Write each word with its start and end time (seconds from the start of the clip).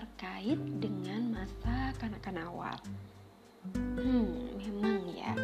terkait 0.00 0.56
dengan 0.80 1.36
masa 1.36 1.92
kanak-kanak 2.00 2.48
awal. 2.48 2.76
Hmm, 3.76 4.56
memang 4.56 5.04
ya. 5.12 5.36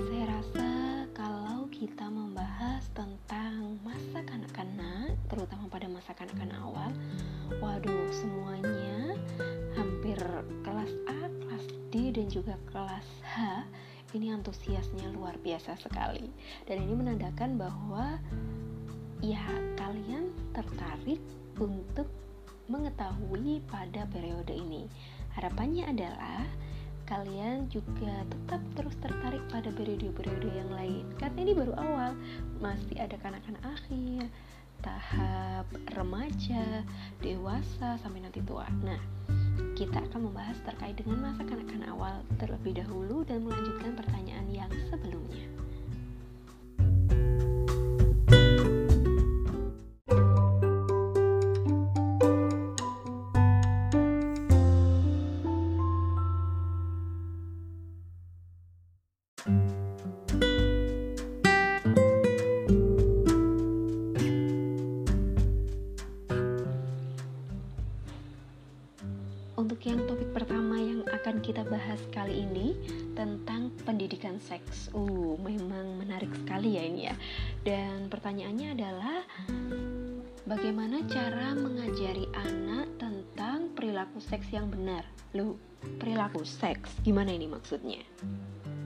Saya 0.00 0.24
rasa 0.24 0.68
kalau 1.12 1.68
kita 1.68 2.08
membahas 2.08 2.80
tentang 2.96 3.76
masa 3.84 4.24
kanak-kanak, 4.24 5.20
terutama 5.28 5.68
pada 5.68 5.84
masa 5.92 6.16
kanak-kanak 6.16 6.56
awal, 6.64 6.88
waduh, 7.60 8.08
semuanya 8.08 9.20
hampir 9.76 10.16
kelas 10.64 10.92
A, 11.04 11.28
kelas 11.44 11.64
D 11.92 12.08
dan 12.16 12.32
juga 12.32 12.56
kelas 12.72 13.04
H 13.20 13.68
ini 14.16 14.32
antusiasnya 14.32 15.12
luar 15.12 15.36
biasa 15.44 15.76
sekali. 15.76 16.32
Dan 16.64 16.88
ini 16.88 16.94
menandakan 16.96 17.60
bahwa 17.60 18.16
ya 19.20 19.44
kalian 19.76 20.32
tertarik 20.56 21.20
mengetahui 22.94 23.58
pada 23.66 24.06
periode 24.06 24.54
ini. 24.54 24.86
Harapannya 25.34 25.90
adalah 25.90 26.46
kalian 27.10 27.66
juga 27.66 28.22
tetap 28.30 28.62
terus 28.78 28.94
tertarik 29.02 29.42
pada 29.50 29.66
periode-periode 29.74 30.46
yang 30.54 30.70
lain. 30.70 31.02
Karena 31.18 31.38
ini 31.42 31.52
baru 31.58 31.74
awal 31.74 32.14
masih 32.62 32.94
ada 33.02 33.18
kanak-kanak 33.18 33.66
akhir 33.66 34.30
tahap 34.86 35.66
remaja 35.98 36.86
dewasa 37.18 37.98
sampai 37.98 38.22
nanti 38.22 38.38
tua. 38.46 38.70
Nah 38.86 39.02
kita 39.74 39.98
akan 39.98 40.30
membahas 40.30 40.62
terkait 40.62 40.94
dengan 40.94 41.18
masa 41.34 41.42
kanak-kanak 41.42 41.90
awal 41.90 42.22
terlebih 42.38 42.78
dahulu 42.78 43.26
dan 43.26 43.42
melanjutkan 43.42 43.98
pertanyaan 43.98 44.46
yang 44.54 44.70
sebelumnya 44.86 45.50
gimana 87.04 87.30
ini 87.36 87.46
maksudnya? 87.46 88.00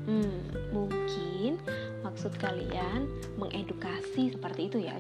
Hmm, 0.09 0.41
mungkin 0.75 1.63
maksud 2.03 2.35
kalian 2.43 3.07
mengedukasi 3.39 4.35
seperti 4.35 4.67
itu 4.67 4.79
ya. 4.83 4.99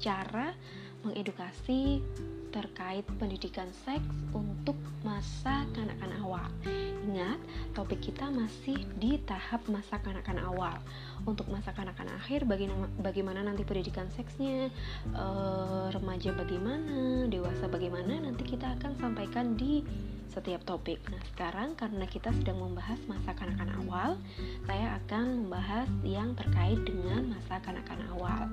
Cara 0.00 0.56
mengedukasi 1.04 2.00
terkait 2.52 3.02
pendidikan 3.16 3.66
seks 3.82 4.06
untuk 4.36 4.76
masa 5.02 5.64
kanak-kanak 5.72 6.20
awal. 6.20 6.48
Ingat, 7.02 7.40
topik 7.74 7.98
kita 7.98 8.28
masih 8.28 8.76
di 9.00 9.18
tahap 9.24 9.64
masa 9.66 9.98
kanak-kanak 9.98 10.44
awal. 10.46 10.76
Untuk 11.26 11.48
masa 11.48 11.72
kanak-kanak 11.72 12.12
akhir, 12.22 12.44
bagaimana, 13.00 13.40
nanti 13.42 13.64
pendidikan 13.64 14.06
seksnya, 14.12 14.68
e, 15.10 15.26
remaja 15.90 16.30
bagaimana, 16.36 17.26
dewasa 17.26 17.66
bagaimana, 17.66 18.20
nanti 18.22 18.44
kita 18.44 18.76
akan 18.78 18.94
sampaikan 19.00 19.56
di 19.56 19.82
setiap 20.32 20.64
topik. 20.64 20.98
Nah, 21.12 21.20
sekarang 21.36 21.76
karena 21.76 22.08
kita 22.08 22.32
sedang 22.32 22.58
membahas 22.58 22.98
masa 23.04 23.36
kanak-kanak 23.36 23.76
awal, 23.84 24.16
saya 24.64 24.96
akan 25.04 25.44
membahas 25.44 25.88
yang 26.02 26.32
terkait 26.32 26.80
dengan 26.88 27.36
masa 27.36 27.60
kanak-kanak 27.60 28.08
awal. 28.16 28.48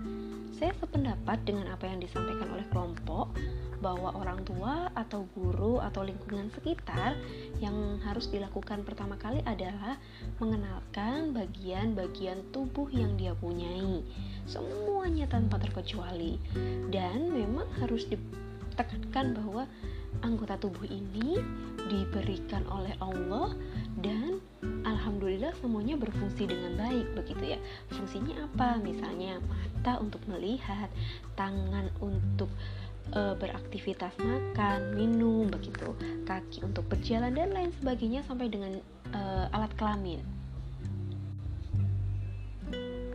Saya 0.59 0.75
sependapat 0.75 1.39
dengan 1.47 1.71
apa 1.71 1.87
yang 1.87 2.03
disampaikan 2.03 2.51
oleh 2.51 2.67
kelompok 2.67 3.31
bahwa 3.79 4.11
orang 4.11 4.43
tua 4.43 4.91
atau 4.91 5.23
guru 5.31 5.79
atau 5.79 6.03
lingkungan 6.03 6.51
sekitar 6.51 7.15
yang 7.63 7.95
harus 8.03 8.27
dilakukan 8.27 8.83
pertama 8.83 9.15
kali 9.15 9.39
adalah 9.47 9.95
mengenalkan 10.43 11.31
bagian-bagian 11.31 12.43
tubuh 12.51 12.91
yang 12.91 13.15
dia 13.15 13.31
punyai. 13.39 14.03
Semuanya 14.51 15.31
tanpa 15.31 15.63
terkecuali. 15.63 16.35
Dan 16.91 17.31
memang 17.31 17.71
harus 17.79 18.03
ditekankan 18.11 19.39
bahwa 19.39 19.63
anggota 20.21 20.59
tubuh 20.59 20.85
ini 20.87 21.39
diberikan 21.89 22.61
oleh 22.69 22.93
Allah 22.99 23.55
dan 23.99 24.43
alhamdulillah 24.83 25.55
semuanya 25.59 25.95
berfungsi 25.95 26.45
dengan 26.47 26.75
baik 26.75 27.07
begitu 27.15 27.55
ya. 27.55 27.59
Fungsinya 27.91 28.45
apa? 28.45 28.77
Misalnya 28.83 29.39
mata 29.43 29.99
untuk 30.03 30.21
melihat, 30.27 30.91
tangan 31.39 31.87
untuk 32.03 32.51
e, 33.15 33.21
beraktivitas 33.39 34.13
makan, 34.19 34.93
minum 34.95 35.47
begitu, 35.47 35.95
kaki 36.27 36.61
untuk 36.67 36.85
berjalan 36.91 37.33
dan 37.33 37.49
lain 37.55 37.71
sebagainya 37.79 38.21
sampai 38.27 38.51
dengan 38.51 38.77
e, 39.11 39.21
alat 39.55 39.71
kelamin. 39.79 40.21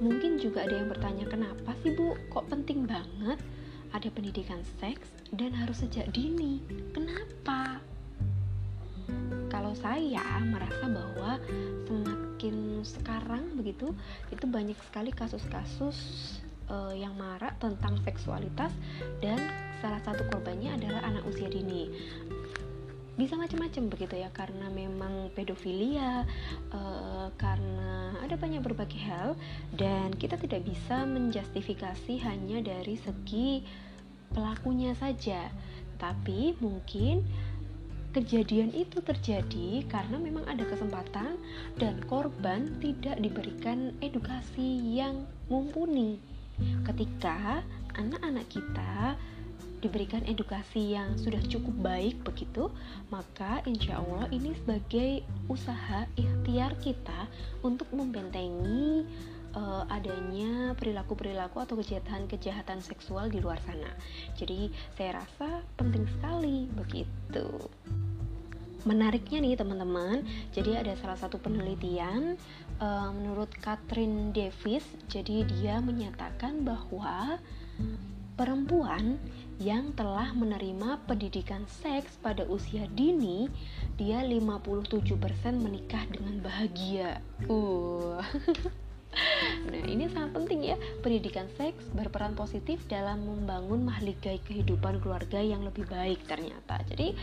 Mungkin 0.02 0.36
juga 0.42 0.66
ada 0.66 0.74
yang 0.74 0.90
bertanya 0.90 1.24
kenapa 1.30 1.72
sih 1.80 1.94
Bu 1.94 2.18
kok 2.28 2.50
penting 2.50 2.84
banget 2.84 3.40
ada 3.94 4.10
pendidikan 4.10 4.58
seks 4.82 5.06
dan 5.30 5.54
harus 5.54 5.86
sejak 5.86 6.10
dini. 6.10 6.58
Kenapa? 6.90 7.78
Kalau 9.46 9.70
saya 9.78 10.42
merasa 10.42 10.90
bahwa 10.90 11.38
semakin 11.86 12.82
sekarang 12.82 13.54
begitu 13.54 13.94
itu 14.34 14.44
banyak 14.50 14.74
sekali 14.90 15.14
kasus-kasus 15.14 15.96
uh, 16.66 16.90
yang 16.90 17.14
marak 17.14 17.54
tentang 17.62 17.94
seksualitas 18.02 18.74
dan 19.22 19.38
salah 19.78 20.02
satu 20.02 20.26
korbannya 20.26 20.74
adalah 20.74 21.06
anak 21.06 21.22
usia 21.30 21.46
dini 21.46 21.86
bisa 23.14 23.38
macam-macam 23.38 23.94
begitu 23.94 24.14
ya 24.18 24.30
karena 24.34 24.66
memang 24.74 25.30
pedofilia 25.38 26.26
uh, 26.74 27.30
karena 27.38 28.18
ada 28.18 28.34
banyak 28.34 28.58
berbagai 28.58 28.98
hal 28.98 29.38
dan 29.78 30.10
kita 30.18 30.34
tidak 30.34 30.66
bisa 30.66 31.06
menjustifikasi 31.06 32.14
hanya 32.26 32.58
dari 32.58 32.98
segi 32.98 33.62
pelakunya 34.34 34.98
saja. 34.98 35.46
Tapi 35.94 36.58
mungkin 36.58 37.22
kejadian 38.14 38.70
itu 38.74 39.02
terjadi 39.02 39.86
karena 39.90 40.18
memang 40.18 40.46
ada 40.46 40.62
kesempatan 40.66 41.38
dan 41.78 41.98
korban 42.06 42.78
tidak 42.78 43.18
diberikan 43.22 43.94
edukasi 44.02 44.98
yang 44.98 45.26
mumpuni. 45.46 46.18
Ketika 46.86 47.62
anak-anak 47.98 48.46
kita 48.46 49.18
diberikan 49.84 50.24
edukasi 50.24 50.96
yang 50.96 51.12
sudah 51.20 51.44
cukup 51.44 51.76
baik 51.84 52.16
begitu, 52.24 52.72
maka 53.12 53.60
insya 53.68 54.00
Allah 54.00 54.32
ini 54.32 54.56
sebagai 54.56 55.20
usaha 55.52 56.08
ikhtiar 56.16 56.72
kita 56.80 57.28
untuk 57.60 57.92
membentengi 57.92 59.04
uh, 59.52 59.84
adanya 59.92 60.72
perilaku-perilaku 60.80 61.60
atau 61.60 61.76
kejahatan-kejahatan 61.76 62.80
seksual 62.80 63.28
di 63.28 63.44
luar 63.44 63.60
sana. 63.68 63.92
Jadi 64.40 64.72
saya 64.96 65.20
rasa 65.20 65.60
penting 65.76 66.08
sekali 66.16 66.64
begitu. 66.72 67.46
Menariknya 68.84 69.40
nih 69.40 69.56
teman-teman, 69.56 70.28
jadi 70.52 70.84
ada 70.84 70.92
salah 71.00 71.16
satu 71.16 71.40
penelitian 71.40 72.36
uh, 72.84 73.08
menurut 73.16 73.48
Catherine 73.64 74.28
Davis, 74.32 74.84
jadi 75.08 75.48
dia 75.48 75.80
menyatakan 75.80 76.68
bahwa 76.68 77.40
perempuan 78.36 79.16
yang 79.62 79.94
telah 79.94 80.34
menerima 80.34 81.04
pendidikan 81.06 81.62
seks 81.68 82.18
pada 82.18 82.42
usia 82.46 82.90
dini, 82.90 83.46
dia 83.94 84.22
57% 84.22 84.90
menikah 85.54 86.02
dengan 86.10 86.42
bahagia. 86.42 87.22
Uh. 87.46 88.18
Nah, 89.70 89.78
ini 89.86 90.10
sangat 90.10 90.34
penting 90.34 90.74
ya. 90.74 90.76
Pendidikan 90.98 91.46
seks 91.54 91.86
berperan 91.94 92.34
positif 92.34 92.82
dalam 92.90 93.22
membangun 93.22 93.86
mahligai 93.86 94.42
kehidupan 94.42 94.98
keluarga 94.98 95.38
yang 95.38 95.62
lebih 95.62 95.86
baik 95.86 96.18
ternyata. 96.26 96.82
Jadi, 96.90 97.14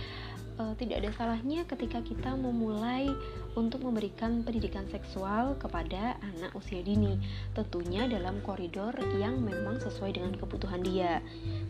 uh, 0.56 0.74
tidak 0.80 1.04
ada 1.04 1.12
salahnya 1.16 1.68
ketika 1.68 2.00
kita 2.00 2.32
memulai 2.38 3.12
untuk 3.56 3.84
memberikan 3.84 4.48
pendidikan 4.48 4.88
seksual 4.88 5.60
kepada 5.60 6.16
anak 6.24 6.56
usia 6.56 6.80
dini, 6.80 7.20
tentunya 7.52 8.08
dalam 8.08 8.40
koridor 8.46 8.96
yang 9.20 9.44
memang 9.44 9.80
sesuai 9.84 10.16
dengan 10.16 10.34
kebutuhan 10.40 10.80
dia. 10.84 11.20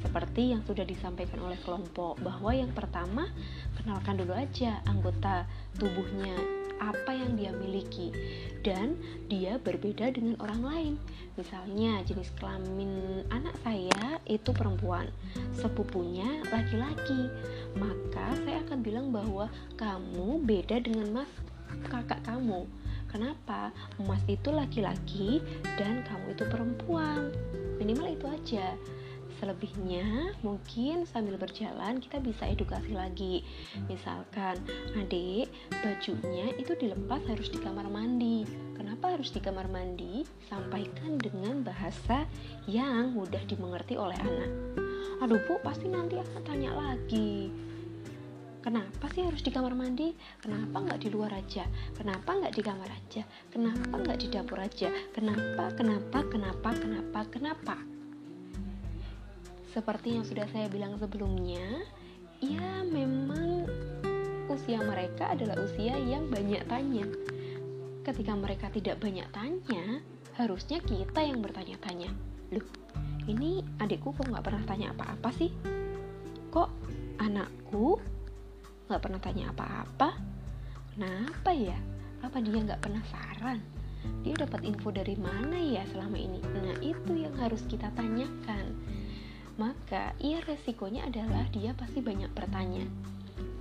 Seperti 0.06 0.54
yang 0.54 0.62
sudah 0.66 0.86
disampaikan 0.86 1.42
oleh 1.42 1.58
kelompok, 1.66 2.22
bahwa 2.22 2.54
yang 2.54 2.70
pertama 2.72 3.30
kenalkan 3.82 4.22
dulu 4.22 4.34
aja 4.38 4.82
anggota 4.86 5.50
tubuhnya 5.78 6.62
apa 6.82 7.14
yang 7.14 7.38
dia 7.38 7.54
miliki 7.54 8.10
dan 8.66 8.98
dia 9.30 9.62
berbeda 9.62 10.10
dengan 10.10 10.34
orang 10.42 10.62
lain. 10.66 10.94
Misalnya 11.38 12.02
jenis 12.04 12.34
kelamin 12.42 13.22
anak 13.30 13.54
saya 13.62 14.18
itu 14.26 14.50
perempuan, 14.50 15.08
sepupunya 15.54 16.42
laki-laki. 16.50 17.30
Maka 17.78 18.34
saya 18.42 18.66
akan 18.66 18.80
bilang 18.82 19.14
bahwa 19.14 19.48
kamu 19.78 20.42
beda 20.42 20.82
dengan 20.82 21.22
mas 21.22 21.32
kakak 21.88 22.22
kamu. 22.24 22.68
Kenapa? 23.12 23.76
Mas 24.00 24.24
itu 24.32 24.50
laki-laki 24.52 25.44
dan 25.76 26.04
kamu 26.08 26.32
itu 26.32 26.44
perempuan. 26.48 27.32
Minimal 27.80 28.16
itu 28.16 28.26
aja 28.28 28.78
selebihnya 29.42 30.38
mungkin 30.46 31.10
sambil 31.10 31.34
berjalan 31.34 31.98
kita 31.98 32.22
bisa 32.22 32.46
edukasi 32.46 32.94
lagi 32.94 33.42
misalkan 33.90 34.54
adik 34.94 35.50
bajunya 35.82 36.54
itu 36.62 36.78
dilepas 36.78 37.26
harus 37.26 37.50
di 37.50 37.58
kamar 37.58 37.90
mandi 37.90 38.46
kenapa 38.78 39.18
harus 39.18 39.34
di 39.34 39.42
kamar 39.42 39.66
mandi 39.66 40.22
sampaikan 40.46 41.18
dengan 41.18 41.66
bahasa 41.66 42.30
yang 42.70 43.18
mudah 43.18 43.42
dimengerti 43.50 43.98
oleh 43.98 44.18
anak 44.22 44.52
aduh 45.26 45.42
bu 45.50 45.58
pasti 45.66 45.90
nanti 45.90 46.22
akan 46.22 46.42
tanya 46.46 46.72
lagi 46.78 47.50
Kenapa 48.62 49.10
sih 49.10 49.26
harus 49.26 49.42
di 49.42 49.50
kamar 49.50 49.74
mandi? 49.74 50.14
Kenapa 50.38 50.86
nggak 50.86 51.02
di 51.02 51.10
luar 51.10 51.34
aja? 51.34 51.66
Kenapa 51.98 52.38
nggak 52.38 52.54
di 52.54 52.62
kamar 52.62 52.90
aja? 52.94 53.26
Kenapa 53.50 53.94
nggak 53.98 54.20
di 54.22 54.28
dapur 54.30 54.62
aja? 54.62 54.90
Kenapa? 55.18 55.74
Kenapa? 55.74 56.22
Kenapa? 56.30 56.70
Kenapa? 56.78 57.20
Kenapa? 57.26 57.76
Seperti 59.74 60.14
yang 60.14 60.26
sudah 60.30 60.46
saya 60.54 60.70
bilang 60.70 60.94
sebelumnya, 61.02 61.82
ya 62.38 62.86
memang 62.86 63.66
usia 64.46 64.78
mereka 64.86 65.34
adalah 65.34 65.58
usia 65.58 65.98
yang 65.98 66.30
banyak 66.30 66.62
tanya. 66.70 67.10
Ketika 68.06 68.38
mereka 68.38 68.70
tidak 68.70 69.02
banyak 69.02 69.26
tanya, 69.34 70.06
harusnya 70.38 70.78
kita 70.86 71.26
yang 71.26 71.42
bertanya-tanya. 71.42 72.14
Loh, 72.54 72.68
ini 73.26 73.66
adikku 73.82 74.14
kok 74.14 74.30
nggak 74.30 74.46
pernah 74.46 74.62
tanya 74.70 74.94
apa-apa 74.94 75.34
sih? 75.34 75.50
Kok 76.54 76.70
anakku 77.18 77.98
nggak 78.92 79.04
pernah 79.08 79.22
tanya 79.24 79.56
apa-apa? 79.56 80.10
Kenapa 80.92 81.56
ya? 81.56 81.80
Apa 82.20 82.44
dia 82.44 82.60
nggak 82.60 82.84
penasaran? 82.84 83.64
Dia 84.22 84.36
dapat 84.36 84.68
info 84.68 84.92
dari 84.92 85.16
mana 85.16 85.56
ya 85.56 85.88
selama 85.90 86.20
ini? 86.20 86.44
Nah, 86.44 86.76
itu 86.84 87.16
yang 87.16 87.34
harus 87.40 87.64
kita 87.72 87.88
tanyakan 87.96 88.76
maka 89.62 90.16
ia 90.18 90.40
resikonya 90.48 91.06
adalah 91.06 91.46
dia 91.52 91.76
pasti 91.76 92.00
banyak 92.00 92.34
bertanya 92.34 92.82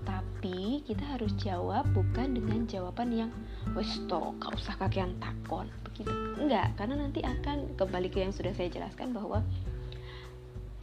tapi 0.09 0.81
kita 0.89 1.05
harus 1.05 1.29
jawab 1.37 1.85
bukan 1.93 2.33
dengan 2.33 2.65
jawaban 2.65 3.13
yang 3.13 3.31
wes 3.77 4.01
to 4.09 4.33
gak 4.41 4.57
usah 4.57 4.75
kakean 4.81 5.13
takon 5.21 5.69
begitu 5.85 6.09
enggak 6.41 6.73
karena 6.81 7.05
nanti 7.05 7.21
akan 7.21 7.77
kembali 7.77 8.09
ke 8.09 8.25
yang 8.25 8.33
sudah 8.33 8.57
saya 8.57 8.73
jelaskan 8.73 9.13
bahwa 9.13 9.45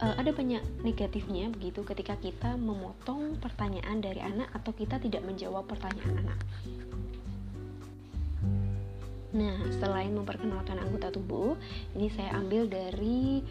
uh, 0.02 0.14
ada 0.18 0.30
banyak 0.30 0.62
negatifnya 0.82 1.50
begitu 1.50 1.82
ketika 1.82 2.14
kita 2.18 2.54
memotong 2.58 3.38
pertanyaan 3.42 3.98
dari 3.98 4.22
anak 4.22 4.50
atau 4.54 4.72
kita 4.74 4.98
tidak 5.02 5.22
menjawab 5.26 5.66
pertanyaan 5.66 6.26
anak. 6.26 6.40
Nah, 9.28 9.60
selain 9.76 10.16
memperkenalkan 10.16 10.80
anggota 10.80 11.12
tubuh, 11.12 11.52
ini 11.92 12.08
saya 12.08 12.32
ambil 12.40 12.64
dari 12.64 13.44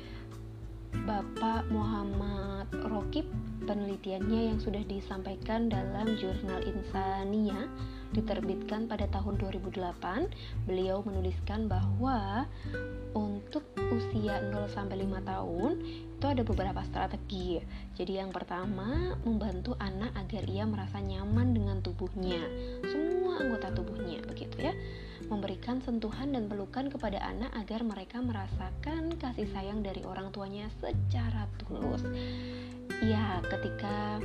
Bapak 1.06 1.70
Muhammad 1.70 2.72
Rokib 2.82 3.30
penelitiannya 3.68 4.56
yang 4.56 4.60
sudah 4.60 4.82
disampaikan 4.88 5.70
dalam 5.70 6.18
jurnal 6.18 6.66
Insania 6.66 7.70
diterbitkan 8.16 8.88
pada 8.88 9.08
tahun 9.12 9.40
2008 9.40 10.68
beliau 10.68 11.04
menuliskan 11.04 11.68
bahwa 11.68 12.48
untuk 13.16 13.64
usia 13.92 14.40
0 14.40 14.68
sampai 14.70 15.04
5 15.04 15.24
tahun 15.24 15.72
itu 16.18 16.26
ada 16.26 16.42
beberapa 16.42 16.82
strategi. 16.88 17.62
Jadi 17.98 18.20
yang 18.20 18.34
pertama 18.34 19.18
membantu 19.26 19.74
anak 19.78 20.14
agar 20.18 20.44
ia 20.48 20.66
merasa 20.66 20.98
nyaman 21.02 21.54
dengan 21.54 21.78
tubuhnya, 21.82 22.42
semua 22.86 23.42
anggota 23.42 23.70
tubuhnya 23.74 24.22
begitu 24.26 24.72
ya 24.72 24.74
memberikan 25.28 25.84
sentuhan 25.84 26.32
dan 26.32 26.48
pelukan 26.48 26.88
kepada 26.88 27.20
anak 27.20 27.52
agar 27.58 27.84
mereka 27.84 28.24
merasakan 28.24 29.18
kasih 29.20 29.50
sayang 29.52 29.84
dari 29.84 30.02
orang 30.08 30.32
tuanya 30.32 30.72
secara 30.80 31.50
tulus. 31.60 32.06
Ya, 33.04 33.44
ketika 33.44 34.24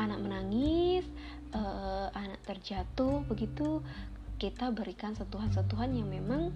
anak 0.00 0.18
menangis, 0.24 1.04
uh, 1.52 2.08
anak 2.16 2.40
terjatuh, 2.48 3.20
begitu 3.28 3.84
kita 4.40 4.72
berikan 4.72 5.12
sentuhan-sentuhan 5.12 5.92
yang 5.92 6.08
memang 6.08 6.48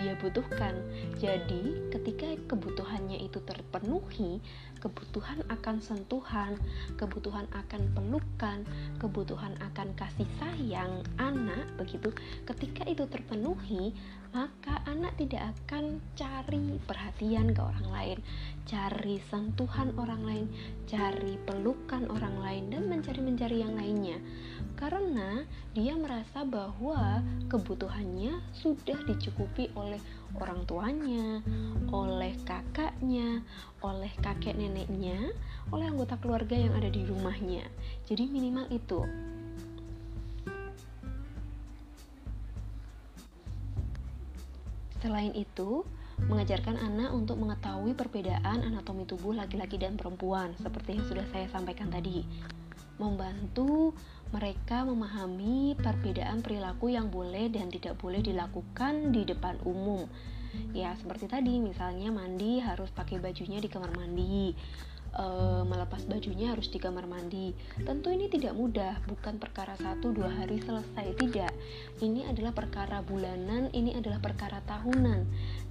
dia 0.00 0.16
butuhkan. 0.16 0.72
Jadi, 1.20 1.92
ketika 1.92 2.26
kebutuhannya 2.48 3.20
itu 3.20 3.38
terpenuhi, 3.44 4.40
kebutuhan 4.82 5.46
akan 5.46 5.78
sentuhan, 5.78 6.58
kebutuhan 6.98 7.46
akan 7.54 7.86
pelukan, 7.94 8.66
kebutuhan 8.98 9.54
akan 9.62 9.94
kasih 9.94 10.26
sayang 10.42 11.06
anak 11.22 11.70
begitu. 11.78 12.10
Ketika 12.42 12.82
itu 12.90 13.06
terpenuhi, 13.06 13.94
maka 14.34 14.82
anak 14.90 15.14
tidak 15.20 15.54
akan 15.54 16.02
cari 16.18 16.82
perhatian 16.82 17.54
ke 17.54 17.60
orang 17.62 17.88
lain, 17.94 18.18
cari 18.66 19.22
sentuhan 19.30 19.94
orang 19.94 20.22
lain, 20.26 20.46
cari 20.90 21.38
pelukan 21.46 22.10
orang 22.10 22.40
lain 22.42 22.64
dan 22.74 22.90
mencari-mencari 22.90 23.62
yang 23.62 23.78
lainnya. 23.78 24.18
Karena 24.74 25.46
dia 25.76 25.94
merasa 25.94 26.42
bahwa 26.42 27.22
kebutuhannya 27.46 28.40
sudah 28.56 28.98
dicukupi 29.06 29.70
oleh 29.78 30.00
orang 30.38 30.64
tuanya, 30.64 31.40
oleh 31.92 32.32
kakaknya, 32.46 33.44
oleh 33.84 34.12
kakek 34.20 34.56
neneknya, 34.56 35.32
oleh 35.68 35.88
anggota 35.88 36.16
keluarga 36.20 36.56
yang 36.56 36.72
ada 36.72 36.88
di 36.88 37.04
rumahnya. 37.04 37.66
Jadi 38.08 38.28
minimal 38.30 38.68
itu. 38.72 39.00
Selain 45.02 45.34
itu, 45.34 45.82
mengajarkan 46.30 46.78
anak 46.78 47.10
untuk 47.10 47.34
mengetahui 47.34 47.98
perbedaan 47.98 48.62
anatomi 48.62 49.02
tubuh 49.02 49.34
laki-laki 49.34 49.74
dan 49.74 49.98
perempuan, 49.98 50.54
seperti 50.62 50.94
yang 50.94 51.04
sudah 51.10 51.26
saya 51.34 51.50
sampaikan 51.50 51.90
tadi. 51.90 52.22
Membantu 53.02 53.90
mereka 54.32 54.82
memahami 54.88 55.76
perbedaan 55.76 56.40
perilaku 56.40 56.88
yang 56.88 57.12
boleh 57.12 57.52
dan 57.52 57.68
tidak 57.68 58.00
boleh 58.00 58.24
dilakukan 58.24 59.12
di 59.12 59.28
depan 59.28 59.60
umum. 59.68 60.08
Ya, 60.72 60.92
seperti 60.96 61.28
tadi, 61.28 61.60
misalnya 61.60 62.12
mandi 62.12 62.60
harus 62.60 62.88
pakai 62.92 63.20
bajunya 63.20 63.60
di 63.60 63.72
kamar 63.72 63.92
mandi, 63.96 64.52
e, 65.12 65.24
melepas 65.64 66.04
bajunya 66.04 66.52
harus 66.52 66.68
di 66.68 66.76
kamar 66.76 67.08
mandi. 67.08 67.56
Tentu 67.80 68.12
ini 68.12 68.28
tidak 68.28 68.52
mudah, 68.52 69.00
bukan 69.08 69.40
perkara 69.40 69.76
satu 69.80 70.12
dua 70.12 70.28
hari 70.28 70.60
selesai, 70.60 71.16
tidak. 71.16 71.52
Ini 72.00 72.28
adalah 72.28 72.52
perkara 72.52 73.00
bulanan, 73.00 73.72
ini 73.72 73.96
adalah 73.96 74.20
perkara 74.20 74.60
tahunan, 74.68 75.20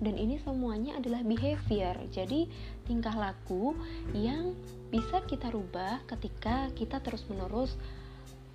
dan 0.02 0.16
ini 0.18 0.42
semuanya 0.42 0.98
adalah 0.98 1.22
behavior. 1.22 1.98
Jadi 2.10 2.50
tingkah 2.90 3.14
laku 3.14 3.78
yang 4.18 4.58
bisa 4.90 5.22
kita 5.30 5.54
rubah 5.54 6.02
ketika 6.10 6.74
kita 6.74 7.00
terus-menerus 7.06 7.78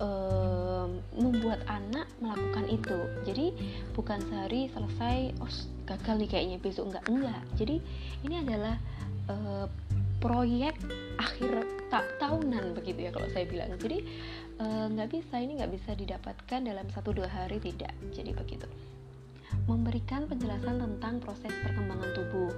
um, 0.01 1.01
membuat 1.17 1.61
anak 1.69 2.09
melakukan 2.21 2.67
itu. 2.69 2.99
Jadi 3.25 3.47
bukan 3.97 4.21
sehari 4.29 4.69
selesai 4.73 5.37
oh 5.41 5.51
gagal 5.87 6.15
nih 6.21 6.29
kayaknya 6.29 6.59
besok 6.61 6.93
enggak. 6.93 7.05
Enggak. 7.09 7.43
Jadi 7.57 7.77
ini 8.27 8.35
adalah 8.41 8.77
uh, 9.31 9.67
proyek 10.21 10.75
akhir 11.21 11.53
tak 11.93 12.05
tahunan 12.19 12.75
begitu 12.75 13.09
ya 13.09 13.11
kalau 13.13 13.29
saya 13.33 13.47
bilang. 13.49 13.73
Jadi 13.79 14.05
nggak 14.61 15.09
uh, 15.09 15.13
bisa 15.13 15.35
ini 15.41 15.61
nggak 15.61 15.73
bisa 15.73 15.91
didapatkan 15.93 16.61
dalam 16.65 16.87
satu 16.93 17.13
dua 17.13 17.29
hari 17.29 17.61
tidak. 17.61 17.93
Jadi 18.13 18.33
begitu. 18.33 18.69
Memberikan 19.67 20.31
penjelasan 20.31 20.79
tentang 20.79 21.19
proses 21.19 21.51
perkembangan 21.65 22.11
tubuh. 22.15 22.53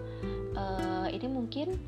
Uh, 0.53 1.09
ini 1.09 1.25
mungkin 1.31 1.79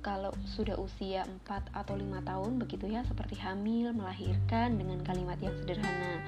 kalau 0.00 0.32
sudah 0.44 0.76
usia 0.80 1.24
4 1.44 1.76
atau 1.76 1.94
5 1.96 2.24
tahun 2.24 2.52
begitu 2.56 2.88
ya 2.88 3.04
seperti 3.04 3.36
hamil, 3.40 3.92
melahirkan 3.92 4.76
dengan 4.80 5.00
kalimat 5.04 5.36
yang 5.40 5.52
sederhana. 5.60 6.24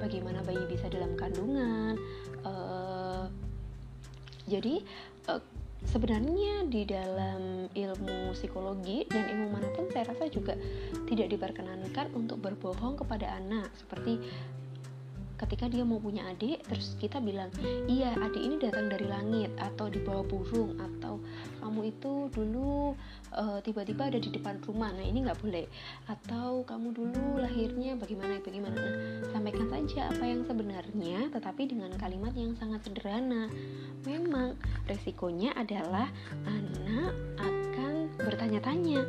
Bagaimana 0.00 0.40
bayi 0.44 0.60
bisa 0.68 0.88
dalam 0.88 1.16
kandungan. 1.16 1.96
Uh, 2.44 3.28
jadi 4.48 4.82
uh, 5.28 5.40
sebenarnya 5.88 6.68
di 6.68 6.84
dalam 6.84 7.72
ilmu 7.72 8.36
psikologi 8.36 9.08
dan 9.08 9.32
ilmu 9.32 9.48
mana 9.48 9.68
pun 9.72 9.88
saya 9.88 10.12
rasa 10.12 10.28
juga 10.28 10.52
tidak 11.08 11.32
diperkenankan 11.32 12.12
untuk 12.12 12.44
berbohong 12.44 13.00
kepada 13.00 13.32
anak 13.40 13.72
seperti 13.80 14.20
ketika 15.40 15.72
dia 15.72 15.88
mau 15.88 15.96
punya 15.96 16.28
adik 16.28 16.60
terus 16.68 17.00
kita 17.00 17.16
bilang 17.16 17.48
iya 17.88 18.12
adik 18.20 18.42
ini 18.44 18.60
datang 18.60 18.92
dari 18.92 19.08
langit 19.08 19.48
atau 19.56 19.88
di 19.88 19.96
bawah 20.04 20.28
burung 20.28 20.76
atau 20.76 21.16
kamu 21.64 21.92
itu 21.96 22.12
dulu 22.32 22.92
eh, 23.36 23.58
tiba-tiba 23.64 24.10
ada 24.10 24.18
di 24.18 24.30
depan 24.32 24.58
rumah. 24.64 24.90
Nah 24.90 25.04
ini 25.04 25.22
nggak 25.22 25.38
boleh. 25.38 25.68
Atau 26.08 26.64
kamu 26.66 26.88
dulu 26.90 27.38
lahirnya 27.38 27.94
bagaimana 27.94 28.42
bagaimana. 28.42 28.74
Nah 28.74 29.28
sampaikan 29.30 29.68
saja 29.70 30.10
apa 30.10 30.24
yang 30.24 30.42
sebenarnya 30.48 31.30
tetapi 31.30 31.62
dengan 31.70 31.92
kalimat 32.00 32.34
yang 32.34 32.56
sangat 32.58 32.82
sederhana. 32.88 33.46
Memang 34.08 34.56
resikonya 34.88 35.54
adalah 35.54 36.08
anak 36.48 37.12
akan 37.38 38.10
bertanya-tanya 38.18 39.04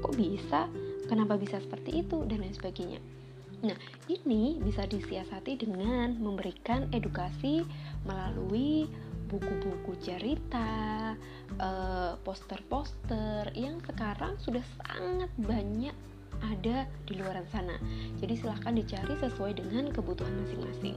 kok 0.00 0.14
bisa? 0.14 0.70
Kenapa 1.08 1.40
bisa 1.40 1.56
seperti 1.60 2.04
itu? 2.04 2.20
dan 2.28 2.44
lain 2.44 2.52
sebagainya 2.52 3.17
Nah, 3.58 3.74
ini 4.06 4.62
bisa 4.62 4.86
disiasati 4.86 5.58
dengan 5.58 6.14
memberikan 6.22 6.86
edukasi 6.94 7.66
melalui 8.06 8.86
buku-buku 9.28 9.98
cerita, 10.00 11.12
eh, 11.58 12.12
poster-poster 12.22 13.50
yang 13.58 13.82
sekarang 13.84 14.38
sudah 14.40 14.62
sangat 14.80 15.30
banyak 15.36 15.94
ada 16.38 16.86
di 17.04 17.18
luar 17.18 17.42
sana. 17.50 17.74
Jadi 18.22 18.34
silahkan 18.38 18.78
dicari 18.78 19.14
sesuai 19.18 19.58
dengan 19.58 19.90
kebutuhan 19.90 20.32
masing-masing. 20.46 20.96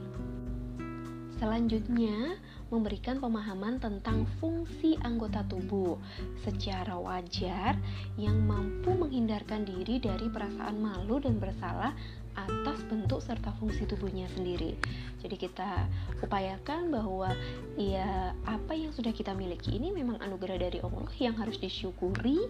Selanjutnya, 1.42 2.38
memberikan 2.70 3.18
pemahaman 3.18 3.82
tentang 3.82 4.30
fungsi 4.38 4.94
anggota 5.02 5.42
tubuh 5.50 5.98
secara 6.46 6.94
wajar 6.94 7.74
yang 8.14 8.46
mampu 8.46 8.94
menghindarkan 8.94 9.66
diri 9.66 9.98
dari 9.98 10.30
perasaan 10.30 10.78
malu 10.78 11.18
dan 11.18 11.42
bersalah 11.42 11.98
atas 12.36 12.80
bentuk 12.88 13.20
serta 13.20 13.52
fungsi 13.60 13.84
tubuhnya 13.84 14.28
sendiri. 14.32 14.76
Jadi 15.22 15.36
kita 15.38 15.86
upayakan 16.24 16.90
bahwa 16.90 17.30
ya 17.78 18.34
apa 18.44 18.72
yang 18.74 18.90
sudah 18.90 19.14
kita 19.14 19.36
miliki 19.36 19.78
ini 19.78 19.94
memang 19.94 20.18
anugerah 20.18 20.58
dari 20.58 20.78
Allah 20.82 21.12
yang 21.20 21.36
harus 21.38 21.56
disyukuri 21.60 22.42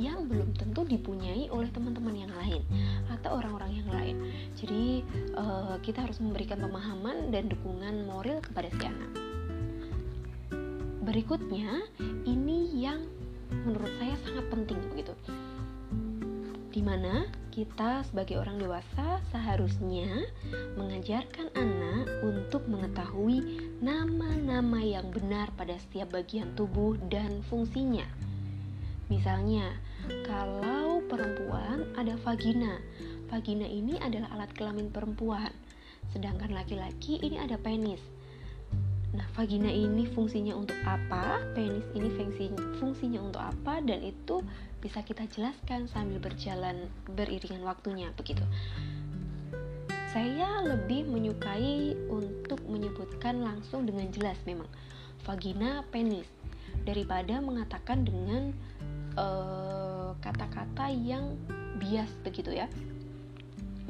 yang 0.00 0.26
belum 0.26 0.56
tentu 0.58 0.82
dipunyai 0.82 1.48
oleh 1.52 1.70
teman-teman 1.70 2.26
yang 2.26 2.32
lain 2.34 2.62
atau 3.12 3.38
orang-orang 3.38 3.84
yang 3.84 3.88
lain. 3.92 4.16
Jadi 4.58 5.06
uh, 5.38 5.78
kita 5.80 6.02
harus 6.02 6.18
memberikan 6.18 6.58
pemahaman 6.60 7.30
dan 7.30 7.46
dukungan 7.46 8.08
moral 8.08 8.42
kepada 8.42 8.68
si 8.74 8.82
anak. 8.84 9.10
Berikutnya 11.06 11.86
ini 12.26 12.82
yang 12.82 13.06
menurut 13.62 13.94
saya 14.02 14.18
sangat 14.26 14.44
penting 14.50 14.78
begitu. 14.90 15.14
Di 16.76 16.84
mana 16.84 17.24
kita 17.56 18.04
sebagai 18.04 18.36
orang 18.36 18.60
dewasa 18.60 19.24
seharusnya 19.32 20.28
mengajarkan 20.76 21.48
anak 21.56 22.04
untuk 22.20 22.68
mengetahui 22.68 23.40
nama-nama 23.80 24.84
yang 24.84 25.08
benar 25.08 25.48
pada 25.56 25.72
setiap 25.80 26.12
bagian 26.12 26.52
tubuh 26.52 27.00
dan 27.08 27.40
fungsinya. 27.48 28.04
Misalnya, 29.08 29.72
kalau 30.28 31.00
perempuan 31.08 31.96
ada 31.96 32.12
vagina, 32.20 32.76
vagina 33.32 33.64
ini 33.64 33.96
adalah 33.96 34.36
alat 34.36 34.52
kelamin 34.52 34.92
perempuan, 34.92 35.56
sedangkan 36.12 36.52
laki-laki 36.52 37.16
ini 37.24 37.40
ada 37.40 37.56
penis. 37.56 38.04
Nah, 39.16 39.24
vagina 39.32 39.72
ini 39.72 40.04
fungsinya 40.12 40.52
untuk 40.52 40.76
apa? 40.84 41.40
Penis 41.56 41.88
ini 41.96 42.12
fungsinya 42.76 43.24
untuk 43.24 43.40
apa? 43.40 43.80
Dan 43.80 44.04
itu 44.04 44.44
bisa 44.86 45.02
kita 45.02 45.26
jelaskan 45.34 45.90
sambil 45.90 46.22
berjalan 46.22 46.86
beriringan 47.10 47.66
waktunya 47.66 48.06
begitu. 48.14 48.46
Saya 50.14 50.62
lebih 50.62 51.10
menyukai 51.10 51.98
untuk 52.06 52.62
menyebutkan 52.70 53.42
langsung 53.42 53.82
dengan 53.82 54.06
jelas 54.14 54.38
memang 54.46 54.70
vagina 55.26 55.82
penis 55.90 56.30
daripada 56.86 57.42
mengatakan 57.42 58.06
dengan 58.06 58.54
eh, 59.18 60.08
kata-kata 60.22 60.86
uh, 60.86 60.94
yang 60.94 61.34
bias 61.82 62.08
begitu 62.22 62.54
ya. 62.54 62.70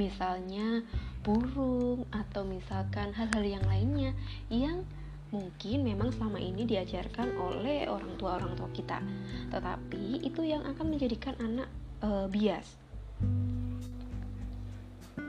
Misalnya 0.01 0.81
burung 1.21 2.09
atau 2.09 2.49
misalkan 2.49 3.13
hal-hal 3.13 3.45
yang 3.45 3.65
lainnya 3.69 4.17
yang 4.49 4.89
mungkin 5.37 5.85
memang 5.85 6.09
selama 6.17 6.41
ini 6.41 6.65
diajarkan 6.65 7.37
oleh 7.37 7.85
orang 7.93 8.17
tua 8.17 8.41
orang 8.41 8.57
tua 8.57 8.73
kita. 8.73 9.05
Tetapi 9.53 10.25
itu 10.25 10.41
yang 10.41 10.65
akan 10.65 10.87
menjadikan 10.97 11.37
anak 11.37 11.69
e, 12.01 12.09
bias. 12.33 12.67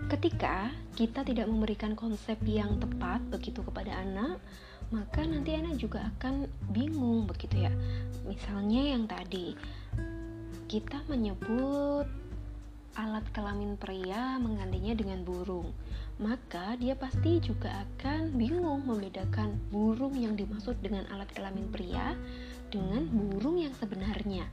Ketika 0.07 0.71
kita 0.95 1.27
tidak 1.27 1.51
memberikan 1.51 1.91
konsep 1.91 2.39
yang 2.47 2.79
tepat 2.79 3.19
begitu 3.27 3.59
kepada 3.59 3.91
anak 3.99 4.39
maka 4.87 5.19
nanti 5.27 5.51
anak 5.51 5.75
juga 5.75 6.07
akan 6.15 6.47
bingung 6.71 7.27
begitu 7.27 7.67
ya. 7.67 7.71
Misalnya 8.23 8.95
yang 8.95 9.03
tadi 9.03 9.51
kita 10.71 11.03
menyebut 11.11 12.07
alat 12.95 13.25
kelamin 13.35 13.75
pria 13.75 14.39
menggantinya 14.39 14.95
dengan 14.95 15.21
burung 15.27 15.69
maka 16.17 16.73
dia 16.81 16.97
pasti 16.97 17.37
juga 17.37 17.85
akan 17.85 18.33
bingung 18.33 18.89
membedakan 18.89 19.53
burung 19.69 20.17
yang 20.17 20.33
dimaksud 20.33 20.73
dengan 20.81 21.05
alat 21.13 21.29
kelamin 21.29 21.69
pria 21.69 22.17
dengan 22.73 23.05
burung 23.05 23.61
yang 23.61 23.73
sebenarnya. 23.77 24.49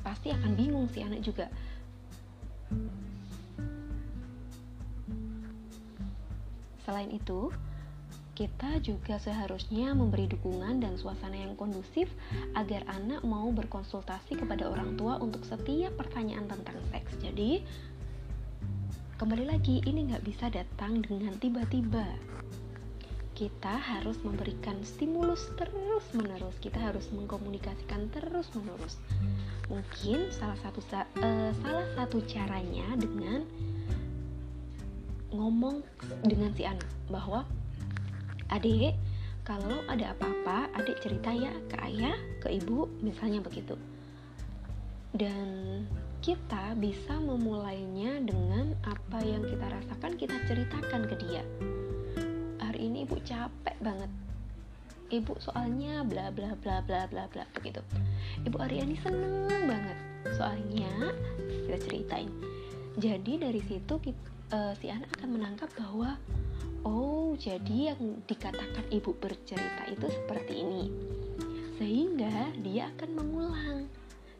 Pasti 0.00 0.32
akan 0.32 0.52
bingung 0.56 0.88
si 0.88 1.04
anak 1.04 1.20
juga. 1.20 1.52
Selain 6.86 7.10
itu, 7.10 7.50
kita 8.36 8.78
juga 8.84 9.18
seharusnya 9.18 9.96
memberi 9.96 10.30
dukungan 10.30 10.78
dan 10.78 10.94
suasana 11.00 11.34
yang 11.34 11.58
kondusif 11.58 12.06
agar 12.54 12.86
anak 12.86 13.24
mau 13.26 13.48
berkonsultasi 13.50 14.38
kepada 14.38 14.70
orang 14.70 14.94
tua 14.94 15.18
untuk 15.18 15.42
setiap 15.42 15.96
pertanyaan 15.98 16.46
tentang 16.46 16.78
seks. 16.94 17.16
Jadi, 17.18 17.66
kembali 19.16 19.48
lagi 19.48 19.80
ini 19.88 20.12
nggak 20.12 20.28
bisa 20.28 20.52
datang 20.52 21.00
dengan 21.00 21.32
tiba-tiba. 21.40 22.04
Kita 23.32 23.72
harus 23.72 24.20
memberikan 24.20 24.76
stimulus 24.84 25.48
terus 25.56 26.04
menerus. 26.12 26.52
Kita 26.60 26.76
harus 26.76 27.08
mengkomunikasikan 27.16 28.12
terus 28.12 28.52
menerus. 28.52 29.00
Mungkin 29.72 30.28
salah 30.36 30.60
satu 30.60 30.84
uh, 30.92 31.52
salah 31.64 31.88
satu 31.96 32.20
caranya 32.28 32.84
dengan 33.00 33.48
ngomong 35.32 35.80
dengan 36.20 36.52
si 36.52 36.68
anak 36.68 36.88
bahwa 37.08 37.48
adik 38.52 38.92
kalau 39.48 39.80
ada 39.88 40.12
apa-apa 40.12 40.68
adik 40.76 41.00
cerita 41.00 41.32
ya 41.32 41.56
ke 41.72 41.76
ayah 41.88 42.16
ke 42.44 42.52
ibu 42.52 42.84
misalnya 43.00 43.40
begitu. 43.40 43.80
Dan 45.16 45.88
kita 46.20 46.76
bisa 46.76 47.16
memulainya 47.16 48.20
dengan 48.20 48.72
apa 48.84 49.20
yang 49.24 49.44
kita 49.44 49.66
rasakan 49.68 50.12
kita 50.16 50.36
ceritakan 50.48 51.02
ke 51.08 51.14
dia. 51.26 51.42
Hari 52.62 52.80
ini 52.92 53.04
ibu 53.04 53.16
capek 53.24 53.76
banget. 53.80 54.10
Ibu 55.06 55.38
soalnya 55.38 56.02
bla 56.02 56.34
bla 56.34 56.58
bla 56.58 56.82
bla 56.82 57.06
bla 57.06 57.30
bla 57.30 57.44
begitu 57.54 57.78
ibu 58.46 58.56
Aryani 58.62 58.96
seneng 59.00 59.66
banget. 59.66 59.98
Soalnya 60.34 61.14
kita 61.66 61.78
ceritain. 61.86 62.30
Jadi 62.96 63.38
dari 63.38 63.60
situ 63.62 63.94
kita, 64.00 64.22
uh, 64.54 64.72
eh, 64.72 64.72
si 64.80 64.86
anak 64.88 65.10
akan 65.20 65.30
menangkap 65.36 65.70
bahwa 65.76 66.16
oh 66.82 67.36
jadi 67.36 67.92
yang 67.94 68.22
dikatakan 68.24 68.86
ibu 68.90 69.14
bercerita 69.18 69.82
itu 69.90 70.06
seperti 70.10 70.54
ini. 70.62 70.84
Sehingga 71.76 72.56
dia 72.64 72.88
akan 72.96 73.10
mengulang 73.14 73.80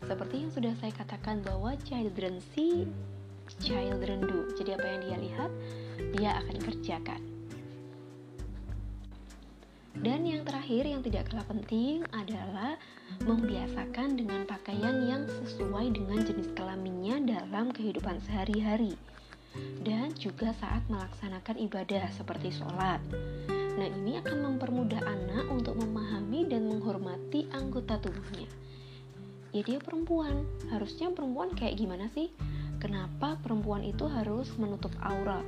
seperti 0.04 0.44
yang 0.44 0.52
sudah 0.52 0.74
saya 0.76 0.92
katakan 0.92 1.40
bahwa 1.40 1.72
children 1.88 2.42
see, 2.52 2.84
children 3.62 4.20
do. 4.28 4.44
Jadi 4.58 4.76
apa 4.76 4.86
yang 4.86 5.00
dia 5.00 5.18
lihat, 5.18 5.50
dia 6.12 6.30
akan 6.44 6.56
kerjakan. 6.60 7.22
Dan 9.96 10.28
yang 10.28 10.44
terakhir 10.44 10.84
yang 10.84 11.00
tidak 11.00 11.32
kalah 11.32 11.48
penting 11.48 12.04
adalah 12.12 12.76
membiasakan 13.24 14.20
dengan 14.20 14.44
pakaian 14.44 15.08
yang 15.08 15.24
sesuai 15.24 15.88
dengan 15.96 16.20
jenis 16.20 16.52
kelaminnya 16.52 17.16
dalam 17.24 17.72
kehidupan 17.72 18.20
sehari-hari 18.28 18.92
dan 19.88 20.12
juga 20.20 20.52
saat 20.60 20.84
melaksanakan 20.92 21.56
ibadah 21.64 22.12
seperti 22.12 22.52
sholat. 22.52 23.00
Nah, 23.80 23.88
ini 23.88 24.20
akan 24.20 24.52
mempermudah 24.52 25.00
anak 25.00 25.48
untuk 25.48 25.80
memahami 25.80 26.44
dan 26.44 26.68
menghormati 26.68 27.48
anggota 27.56 27.96
tubuhnya 27.96 28.48
ya 29.56 29.62
dia 29.64 29.80
perempuan. 29.80 30.44
Harusnya 30.68 31.08
perempuan 31.16 31.56
kayak 31.56 31.80
gimana 31.80 32.12
sih? 32.12 32.28
Kenapa 32.76 33.40
perempuan 33.40 33.80
itu 33.80 34.04
harus 34.04 34.52
menutup 34.60 34.92
aurat 35.00 35.44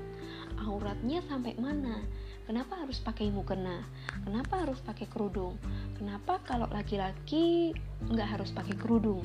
auratnya 0.64 1.20
sampai 1.28 1.54
mana? 1.60 2.02
Kenapa 2.48 2.80
harus 2.80 2.96
pakai 3.04 3.28
mukena? 3.28 3.84
Kenapa 4.24 4.64
harus 4.64 4.80
pakai 4.80 5.04
kerudung? 5.06 5.60
Kenapa 6.00 6.40
kalau 6.42 6.64
laki-laki 6.72 7.76
nggak 8.08 8.40
harus 8.40 8.50
pakai 8.56 8.74
kerudung? 8.80 9.20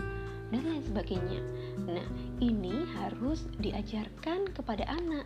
Dan 0.51 0.67
lain 0.67 0.83
sebagainya. 0.83 1.41
Nah 1.87 2.07
ini 2.43 2.83
harus 2.99 3.47
diajarkan 3.57 4.51
kepada 4.51 4.85
anak 4.85 5.25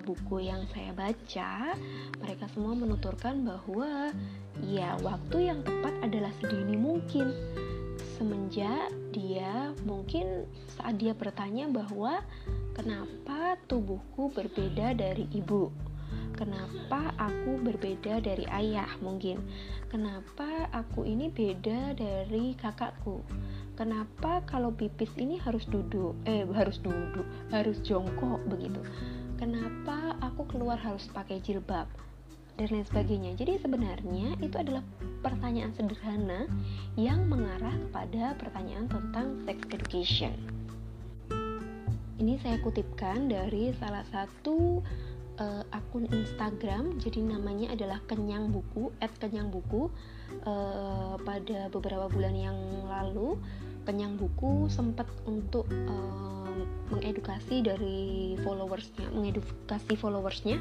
buku 0.00 0.48
yang 0.48 0.66
saya 0.72 0.90
baca, 0.94 1.74
mereka 2.18 2.48
semua 2.50 2.74
menuturkan 2.74 3.44
bahwa 3.46 4.10
ya 4.64 4.98
waktu 5.02 5.50
yang 5.50 5.60
tepat 5.62 5.94
adalah 6.02 6.32
sedini 6.40 6.74
mungkin. 6.78 7.30
Semenjak 8.14 8.94
dia 9.10 9.74
mungkin 9.82 10.46
saat 10.78 10.98
dia 10.98 11.14
bertanya 11.14 11.66
bahwa 11.70 12.22
kenapa 12.74 13.58
tubuhku 13.66 14.30
berbeda 14.30 14.94
dari 14.94 15.26
ibu? 15.34 15.70
Kenapa 16.34 17.14
aku 17.14 17.62
berbeda 17.62 18.18
dari 18.18 18.42
ayah 18.50 18.90
mungkin? 18.98 19.38
Kenapa 19.86 20.66
aku 20.74 21.06
ini 21.06 21.30
beda 21.30 21.94
dari 21.94 22.58
kakakku? 22.58 23.22
Kenapa 23.78 24.42
kalau 24.42 24.74
pipis 24.74 25.14
ini 25.14 25.38
harus 25.38 25.62
duduk? 25.70 26.18
Eh, 26.26 26.42
harus 26.50 26.82
duduk, 26.82 27.22
harus 27.54 27.78
jongkok 27.86 28.42
begitu. 28.50 28.82
Kenapa 29.34 30.14
aku 30.22 30.46
keluar 30.46 30.78
harus 30.78 31.10
pakai 31.10 31.42
jilbab? 31.42 31.90
Dan 32.54 32.70
lain 32.70 32.86
sebagainya. 32.86 33.34
Jadi 33.34 33.58
sebenarnya 33.58 34.38
itu 34.38 34.54
adalah 34.54 34.86
pertanyaan 35.26 35.74
sederhana 35.74 36.46
yang 36.94 37.26
mengarah 37.26 37.74
kepada 37.90 38.38
pertanyaan 38.38 38.86
tentang 38.86 39.42
sex 39.42 39.58
education. 39.74 40.38
Ini 42.14 42.38
saya 42.46 42.62
kutipkan 42.62 43.26
dari 43.26 43.74
salah 43.74 44.06
satu 44.14 44.78
uh, 45.42 45.62
akun 45.74 46.06
Instagram 46.14 47.02
jadi 47.02 47.26
namanya 47.26 47.74
adalah 47.74 47.98
Kenyang 48.06 48.54
Buku 48.54 48.94
@kenyang 49.18 49.50
buku 49.50 49.90
uh, 50.46 51.18
pada 51.18 51.66
beberapa 51.74 52.06
bulan 52.06 52.34
yang 52.38 52.58
lalu 52.86 53.38
Kenyang 53.84 54.16
Buku 54.16 54.66
sempat 54.72 55.06
untuk 55.28 55.68
uh, 55.68 56.24
mengedukasi 56.92 57.64
dari 57.64 58.36
followersnya 58.44 59.08
mengedukasi 59.12 59.96
followersnya 59.96 60.60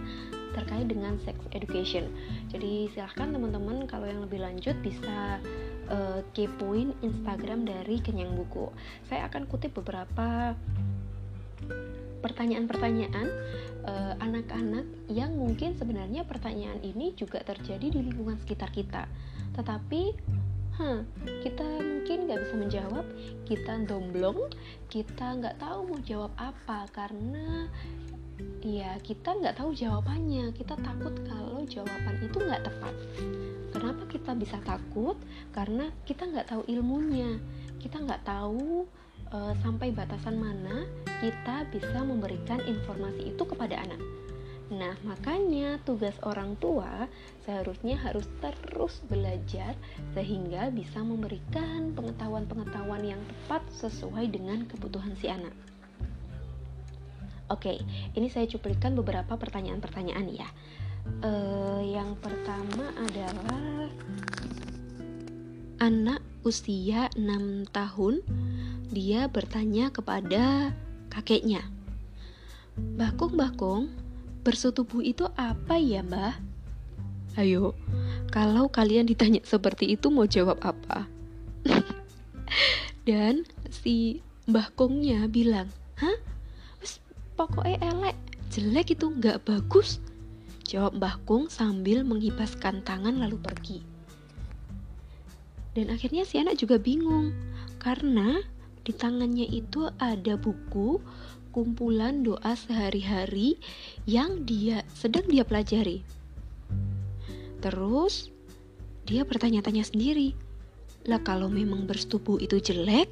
terkait 0.53 0.87
dengan 0.87 1.17
sex 1.25 1.35
education. 1.51 2.07
Jadi 2.53 2.87
silahkan 2.93 3.33
teman-teman 3.33 3.89
kalau 3.89 4.05
yang 4.07 4.23
lebih 4.23 4.39
lanjut 4.39 4.77
bisa 4.85 5.41
uh, 5.89 6.21
kepoin 6.31 6.93
Instagram 7.01 7.65
dari 7.67 7.99
Kenyang 7.99 8.37
Buku. 8.37 8.69
Saya 9.09 9.27
akan 9.27 9.49
kutip 9.49 9.75
beberapa 9.75 10.53
pertanyaan-pertanyaan 12.23 13.27
uh, 13.83 14.13
anak-anak 14.23 14.87
yang 15.11 15.35
mungkin 15.35 15.75
sebenarnya 15.75 16.23
pertanyaan 16.23 16.79
ini 16.79 17.11
juga 17.19 17.43
terjadi 17.43 17.83
di 17.91 17.99
lingkungan 17.99 18.39
sekitar 18.39 18.71
kita. 18.71 19.11
Tetapi 19.59 20.01
huh, 20.79 20.99
kita 21.45 21.63
mungkin 21.63 22.17
nggak 22.29 22.39
bisa 22.43 22.55
menjawab 22.57 23.05
kita 23.45 23.73
domblong 23.85 24.39
kita 24.87 25.37
nggak 25.39 25.57
tahu 25.61 25.79
mau 25.89 25.99
jawab 26.01 26.31
apa 26.37 26.89
karena 26.91 27.69
ya 28.63 28.97
kita 29.03 29.35
nggak 29.35 29.59
tahu 29.59 29.75
jawabannya. 29.75 30.55
Kita 30.55 30.73
takut 30.79 31.13
kalau 31.27 31.63
jawaban 31.67 32.15
itu 32.23 32.37
nggak 32.39 32.63
tepat. 32.65 32.95
Kenapa 33.73 34.03
kita 34.09 34.31
bisa 34.37 34.57
takut? 34.63 35.17
Karena 35.51 35.91
kita 36.07 36.25
nggak 36.27 36.49
tahu 36.49 36.63
ilmunya. 36.71 37.38
Kita 37.77 37.99
nggak 37.99 38.23
tahu 38.23 38.88
uh, 39.33 39.53
sampai 39.59 39.91
batasan 39.91 40.39
mana 40.39 40.88
kita 41.19 41.67
bisa 41.71 41.99
memberikan 42.03 42.59
informasi 42.63 43.33
itu 43.36 43.43
kepada 43.43 43.79
anak 43.79 43.99
Nah, 44.73 44.97
makanya 45.05 45.77
tugas 45.86 46.17
orang 46.25 46.57
tua 46.57 47.05
seharusnya 47.45 47.93
harus 48.01 48.25
terus 48.41 48.97
belajar 49.05 49.77
sehingga 50.17 50.73
bisa 50.73 50.97
memberikan 51.05 51.93
pengetahuan-pengetahuan 51.93 53.05
yang 53.05 53.21
tepat 53.21 53.62
sesuai 53.77 54.33
dengan 54.33 54.65
kebutuhan 54.65 55.13
si 55.21 55.29
anak. 55.29 55.53
Oke, 57.53 57.86
ini 58.17 58.27
saya 58.33 58.49
cuplikan 58.49 58.97
beberapa 58.97 59.38
pertanyaan-pertanyaan 59.38 60.27
ya. 60.33 60.49
Uh, 61.21 61.83
yang 61.86 62.17
pertama 62.17 62.89
adalah 62.97 63.91
anak 65.83 66.23
usia 66.47 67.12
6 67.13 67.67
tahun 67.69 68.23
dia 68.89 69.27
bertanya 69.27 69.91
kepada 69.93 70.71
kakeknya. 71.13 71.62
Bakung, 72.73 73.38
bakung, 73.38 73.93
Bersetubuh 74.43 74.99
itu 74.99 75.23
apa 75.39 75.79
ya, 75.79 76.03
Mbah? 76.03 76.36
Ayo, 77.39 77.73
kalau 78.29 78.67
kalian 78.69 79.08
ditanya 79.08 79.41
seperti 79.41 79.95
itu 79.95 80.12
mau 80.12 80.27
jawab 80.27 80.60
apa? 80.62 81.08
Dan 83.08 83.47
si 83.71 84.19
Mbah 84.45 84.75
Kongnya 84.75 85.25
bilang, 85.32 85.71
Hah? 85.97 86.19
pokoknya 87.34 87.82
elek, 87.82 88.17
jelek 88.53 88.93
itu 88.93 89.10
nggak 89.10 89.47
bagus. 89.47 89.97
Jawab 90.67 90.99
Mbah 90.99 91.15
Kong 91.25 91.47
sambil 91.47 92.03
menghibaskan 92.03 92.86
tangan 92.86 93.19
lalu 93.19 93.39
pergi. 93.39 93.79
Dan 95.73 95.89
akhirnya 95.89 96.27
si 96.27 96.38
anak 96.38 96.62
juga 96.62 96.77
bingung, 96.77 97.34
karena 97.82 98.43
di 98.84 98.93
tangannya 98.93 99.47
itu 99.49 99.89
ada 99.97 100.38
buku 100.38 101.01
kumpulan 101.53 102.25
doa 102.25 102.57
sehari-hari 102.57 103.61
yang 104.09 104.41
dia 104.43 104.81
sedang 104.97 105.29
dia 105.29 105.45
pelajari. 105.45 106.01
Terus 107.61 108.33
dia 109.05 109.21
bertanya-tanya 109.23 109.85
sendiri, 109.85 110.33
lah 111.05 111.21
kalau 111.21 111.47
memang 111.47 111.85
bersetubuh 111.85 112.41
itu 112.41 112.57
jelek, 112.59 113.07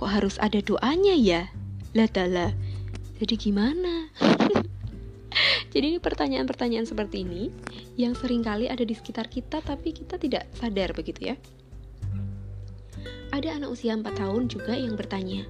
kok 0.00 0.10
harus 0.10 0.40
ada 0.40 0.58
doanya 0.64 1.14
ya? 1.14 1.42
Lah 1.92 2.08
tala, 2.08 2.56
jadi 3.20 3.34
gimana? 3.36 4.08
jadi 5.74 5.84
ini 5.94 5.98
pertanyaan-pertanyaan 6.00 6.88
seperti 6.88 7.22
ini 7.26 7.52
yang 8.00 8.16
sering 8.16 8.40
kali 8.40 8.70
ada 8.70 8.82
di 8.82 8.94
sekitar 8.96 9.28
kita 9.28 9.60
tapi 9.60 9.92
kita 9.92 10.16
tidak 10.16 10.48
sadar 10.56 10.96
begitu 10.96 11.34
ya. 11.34 11.36
Ada 13.34 13.60
anak 13.60 13.76
usia 13.76 13.92
4 13.92 14.08
tahun 14.08 14.48
juga 14.48 14.72
yang 14.72 14.96
bertanya, 14.96 15.44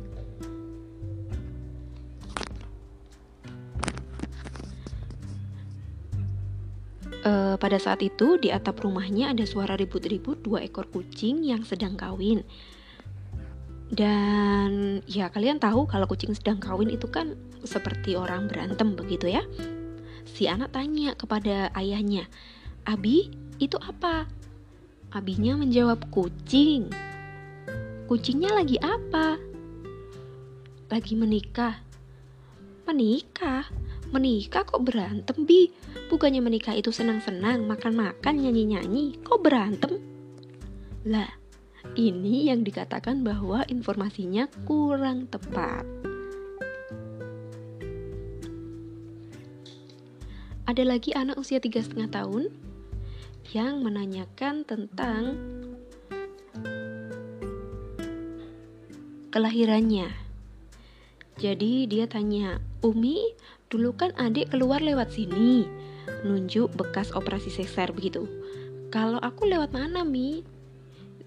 E, 7.18 7.59
pada 7.59 7.78
saat 7.83 7.98
itu 8.04 8.38
di 8.38 8.54
atap 8.54 8.83
rumahnya 8.83 9.35
ada 9.35 9.42
suara 9.42 9.74
ribut-ribut 9.74 10.42
dua 10.44 10.62
ekor 10.62 10.87
kucing 10.87 11.42
yang 11.42 11.66
sedang 11.66 11.98
kawin. 11.98 12.46
Dan 13.88 15.00
ya 15.09 15.33
kalian 15.33 15.59
tahu 15.59 15.88
kalau 15.88 16.04
kucing 16.04 16.37
sedang 16.37 16.61
kawin 16.61 16.92
itu 16.92 17.09
kan 17.09 17.35
seperti 17.64 18.14
orang 18.14 18.46
berantem 18.46 18.94
begitu 18.94 19.33
ya. 19.33 19.42
Si 20.28 20.44
anak 20.44 20.76
tanya 20.76 21.16
kepada 21.16 21.72
ayahnya, 21.72 22.28
"Abi, 22.85 23.33
itu 23.59 23.81
apa?" 23.81 24.28
Abinya 25.09 25.57
menjawab, 25.57 26.12
"Kucing." 26.12 26.92
Kucingnya 28.09 28.57
lagi 28.57 28.81
apa? 28.81 29.37
Lagi 30.88 31.12
menikah. 31.12 31.76
Menikah? 32.88 33.68
Menikah 34.09 34.64
kok 34.64 34.81
berantem, 34.81 35.44
Bi? 35.44 35.68
Bukannya 36.09 36.40
menikah 36.40 36.73
itu 36.73 36.88
senang-senang, 36.88 37.68
makan-makan, 37.68 38.35
nyanyi-nyanyi, 38.40 39.21
kok 39.21 39.44
berantem? 39.44 40.01
Lah, 41.05 41.29
ini 41.92 42.49
yang 42.49 42.64
dikatakan 42.64 43.21
bahwa 43.21 43.68
informasinya 43.68 44.49
kurang 44.64 45.29
tepat. 45.29 45.85
Ada 50.68 50.85
lagi 50.85 51.12
anak 51.16 51.40
usia 51.40 51.61
tiga 51.61 51.81
setengah 51.81 52.09
tahun 52.12 52.53
yang 53.57 53.81
menanyakan 53.81 54.68
tentang 54.68 55.37
kelahirannya. 59.33 60.12
Jadi 61.40 61.88
dia 61.88 62.05
tanya, 62.05 62.61
Umi, 62.85 63.33
dulu 63.68 63.92
kan 63.92 64.16
adik 64.16 64.52
keluar 64.52 64.81
lewat 64.81 65.12
sini 65.12 65.68
nunjuk 66.24 66.72
bekas 66.74 67.12
operasi 67.12 67.52
sesar 67.52 67.92
begitu. 67.92 68.24
Kalau 68.88 69.20
aku 69.20 69.44
lewat 69.44 69.76
mana, 69.76 70.02
Mi? 70.02 70.42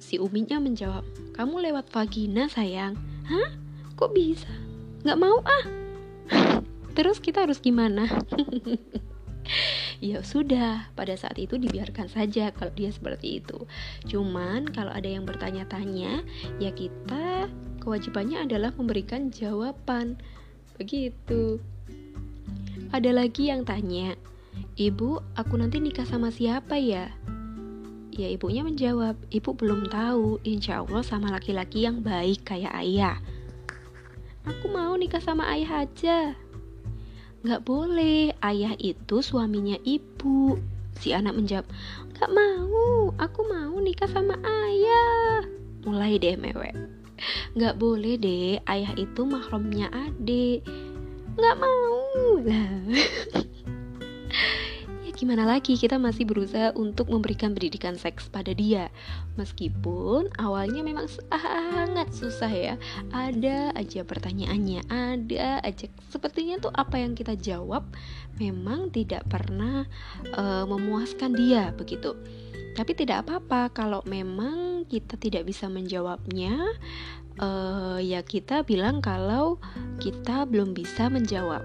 Si 0.02 0.18
Uminya 0.18 0.58
menjawab, 0.58 1.06
kamu 1.38 1.70
lewat 1.70 1.94
vagina 1.94 2.50
sayang. 2.50 2.98
Hah? 3.30 3.50
Kok 3.94 4.12
bisa? 4.18 4.50
Gak 5.06 5.22
mau 5.22 5.38
ah. 5.46 5.66
Terus 6.98 7.22
kita 7.22 7.46
harus 7.46 7.62
gimana? 7.62 8.10
ya 10.02 10.26
sudah 10.26 10.90
pada 10.98 11.14
saat 11.14 11.38
itu 11.38 11.62
dibiarkan 11.62 12.10
saja 12.10 12.50
kalau 12.50 12.74
dia 12.74 12.90
seperti 12.90 13.42
itu 13.42 13.70
cuman 14.10 14.70
kalau 14.70 14.90
ada 14.90 15.06
yang 15.06 15.30
bertanya-tanya 15.30 16.26
ya 16.58 16.72
kita 16.74 17.46
kewajibannya 17.82 18.42
adalah 18.42 18.74
memberikan 18.74 19.30
jawaban 19.30 20.18
begitu 20.78 21.62
ada 22.92 23.12
lagi 23.16 23.48
yang 23.48 23.64
tanya 23.64 24.20
ibu 24.76 25.24
aku 25.40 25.56
nanti 25.56 25.80
nikah 25.80 26.06
sama 26.06 26.28
siapa 26.30 26.76
ya 26.76 27.12
Ya 28.12 28.28
ibunya 28.28 28.60
menjawab, 28.60 29.16
ibu 29.32 29.56
belum 29.56 29.88
tahu, 29.88 30.44
insya 30.44 30.84
Allah 30.84 31.00
sama 31.00 31.32
laki-laki 31.32 31.88
yang 31.88 32.04
baik 32.04 32.44
kayak 32.44 32.76
ayah. 32.76 33.16
Aku 34.44 34.68
mau 34.68 35.00
nikah 35.00 35.24
sama 35.24 35.48
ayah 35.48 35.88
aja. 35.88 36.36
Gak 37.48 37.64
boleh, 37.64 38.36
ayah 38.44 38.76
itu 38.84 39.24
suaminya 39.24 39.80
ibu. 39.88 40.60
Si 41.00 41.16
anak 41.16 41.40
menjawab, 41.40 41.64
gak 42.20 42.28
mau, 42.36 43.16
aku 43.16 43.48
mau 43.48 43.80
nikah 43.80 44.12
sama 44.12 44.36
ayah. 44.44 45.48
Mulai 45.88 46.20
deh 46.20 46.36
mewek. 46.36 46.76
Gak 47.56 47.80
boleh 47.80 48.20
deh, 48.20 48.60
ayah 48.68 48.92
itu 49.00 49.24
mahrumnya 49.24 49.88
adik. 49.88 50.68
Gak 51.38 51.56
mau. 51.60 52.40
Lah. 52.44 52.72
gimana 55.22 55.46
lagi? 55.46 55.78
Kita 55.78 56.02
masih 56.02 56.26
berusaha 56.26 56.74
untuk 56.74 57.14
memberikan 57.14 57.54
pendidikan 57.54 57.94
seks 57.94 58.26
pada 58.26 58.58
dia. 58.58 58.90
Meskipun 59.38 60.34
awalnya 60.42 60.82
memang 60.82 61.06
sangat 61.06 62.10
susah 62.10 62.50
ya. 62.50 62.74
Ada 63.14 63.70
aja 63.78 64.02
pertanyaannya 64.02 64.82
ada 64.90 65.62
aja. 65.62 65.86
Sepertinya 66.10 66.58
tuh 66.58 66.74
apa 66.74 66.98
yang 66.98 67.14
kita 67.14 67.38
jawab 67.38 67.86
memang 68.42 68.90
tidak 68.90 69.22
pernah 69.30 69.86
uh, 70.34 70.66
memuaskan 70.66 71.38
dia 71.38 71.70
begitu. 71.78 72.18
Tapi 72.74 72.98
tidak 72.98 73.30
apa-apa 73.30 73.70
kalau 73.78 74.02
memang 74.10 74.90
kita 74.90 75.22
tidak 75.22 75.46
bisa 75.46 75.70
menjawabnya 75.70 76.58
uh, 77.40 78.02
ya 78.02 78.26
kita 78.26 78.66
bilang 78.68 79.00
kalau 79.00 79.62
kita 80.02 80.44
belum 80.50 80.76
bisa 80.76 81.08
menjawab 81.08 81.64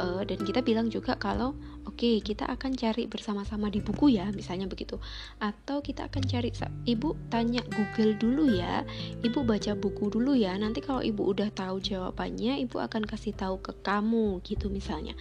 uh, 0.00 0.22
dan 0.24 0.38
kita 0.42 0.64
bilang 0.64 0.90
juga 0.90 1.14
kalau 1.14 1.54
Oke, 1.98 2.22
kita 2.22 2.46
akan 2.46 2.78
cari 2.78 3.10
bersama-sama 3.10 3.72
di 3.74 3.82
buku 3.82 4.14
ya, 4.14 4.30
misalnya 4.30 4.70
begitu. 4.70 5.02
Atau 5.42 5.82
kita 5.82 6.06
akan 6.06 6.22
cari 6.30 6.54
Ibu 6.86 7.26
tanya 7.26 7.58
Google 7.64 8.14
dulu 8.14 8.54
ya. 8.54 8.86
Ibu 9.24 9.42
baca 9.42 9.74
buku 9.74 10.06
dulu 10.06 10.38
ya. 10.38 10.54
Nanti 10.54 10.78
kalau 10.78 11.02
Ibu 11.02 11.26
udah 11.26 11.50
tahu 11.50 11.82
jawabannya, 11.82 12.62
Ibu 12.62 12.78
akan 12.86 13.02
kasih 13.02 13.34
tahu 13.34 13.58
ke 13.58 13.74
kamu 13.82 14.38
gitu 14.46 14.70
misalnya. 14.70 15.18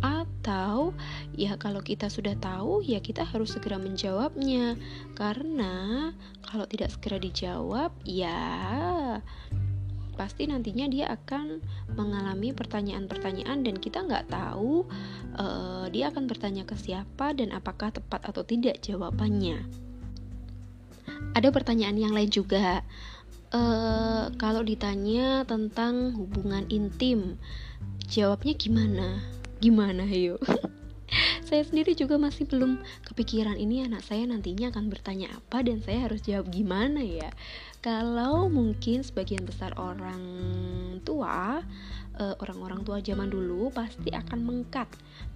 Atau 0.00 0.96
ya 1.34 1.56
kalau 1.60 1.82
kita 1.82 2.08
sudah 2.12 2.36
tahu 2.38 2.82
ya 2.84 3.00
kita 3.00 3.24
harus 3.24 3.54
segera 3.56 3.76
menjawabnya. 3.80 4.76
Karena 5.16 6.10
kalau 6.44 6.64
tidak 6.68 6.92
segera 6.94 7.18
dijawab 7.20 7.92
ya 8.04 8.42
pasti 10.16 10.48
nantinya 10.48 10.88
dia 10.88 11.06
akan 11.12 11.60
mengalami 11.92 12.56
pertanyaan-pertanyaan 12.56 13.60
dan 13.60 13.76
kita 13.76 14.00
nggak 14.00 14.32
tahu 14.32 14.88
uh, 15.36 15.84
dia 15.92 16.08
akan 16.08 16.24
bertanya 16.24 16.64
ke 16.64 16.72
siapa 16.74 17.36
dan 17.36 17.52
apakah 17.52 17.92
tepat 17.92 18.24
atau 18.24 18.42
tidak 18.42 18.80
jawabannya. 18.80 19.60
Ada 21.36 21.52
pertanyaan 21.52 22.00
yang 22.00 22.16
lain 22.16 22.32
juga. 22.32 22.80
Uh, 23.52 24.32
kalau 24.42 24.64
ditanya 24.64 25.46
tentang 25.46 26.16
hubungan 26.18 26.66
intim, 26.66 27.38
jawabnya 28.10 28.56
gimana? 28.58 29.22
Gimana, 29.66 30.06
yuk? 30.06 30.38
saya 31.46 31.66
sendiri 31.66 31.98
juga 31.98 32.22
masih 32.22 32.46
belum 32.46 32.78
kepikiran 33.02 33.58
ini 33.58 33.82
anak 33.82 34.06
saya 34.06 34.22
nantinya 34.26 34.70
akan 34.70 34.86
bertanya 34.86 35.34
apa 35.34 35.66
dan 35.66 35.82
saya 35.82 36.06
harus 36.06 36.22
jawab 36.22 36.54
gimana 36.54 37.02
ya. 37.02 37.34
Kalau 37.82 38.46
mungkin 38.46 39.02
sebagian 39.02 39.42
besar 39.42 39.74
orang 39.74 40.22
tua 41.02 41.66
eh, 42.14 42.34
orang-orang 42.46 42.86
tua 42.86 43.02
zaman 43.02 43.26
dulu 43.26 43.74
pasti 43.74 44.14
akan 44.14 44.46
mengkat 44.46 44.86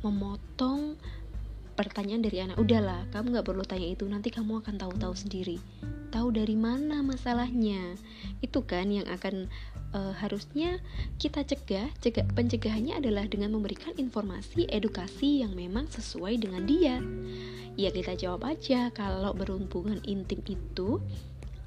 memotong 0.07 0.95
pertanyaan 1.75 2.23
dari 2.23 2.39
anak 2.45 2.61
udahlah 2.61 3.11
kamu 3.11 3.35
nggak 3.35 3.47
perlu 3.51 3.65
tanya 3.67 3.89
itu 3.91 4.07
nanti 4.07 4.31
kamu 4.31 4.63
akan 4.63 4.79
tahu-tahu 4.79 5.15
sendiri. 5.19 5.59
Tahu 6.15 6.35
dari 6.35 6.55
mana 6.55 7.03
masalahnya? 7.03 7.99
Itu 8.43 8.63
kan 8.63 8.95
yang 8.95 9.11
akan 9.11 9.51
uh, 9.95 10.15
harusnya 10.19 10.79
kita 11.19 11.43
cegah 11.47 11.89
cegah 12.03 12.27
pencegahannya 12.35 12.99
adalah 12.99 13.27
dengan 13.27 13.55
memberikan 13.55 13.95
informasi 13.97 14.71
edukasi 14.71 15.43
yang 15.43 15.55
memang 15.55 15.87
sesuai 15.91 16.41
dengan 16.41 16.63
dia 16.67 16.99
ya 17.79 17.89
kita 17.89 18.19
jawab 18.19 18.45
aja 18.51 18.93
kalau 18.93 19.33
berhubungan 19.33 20.03
intim 20.05 20.43
itu 20.45 21.01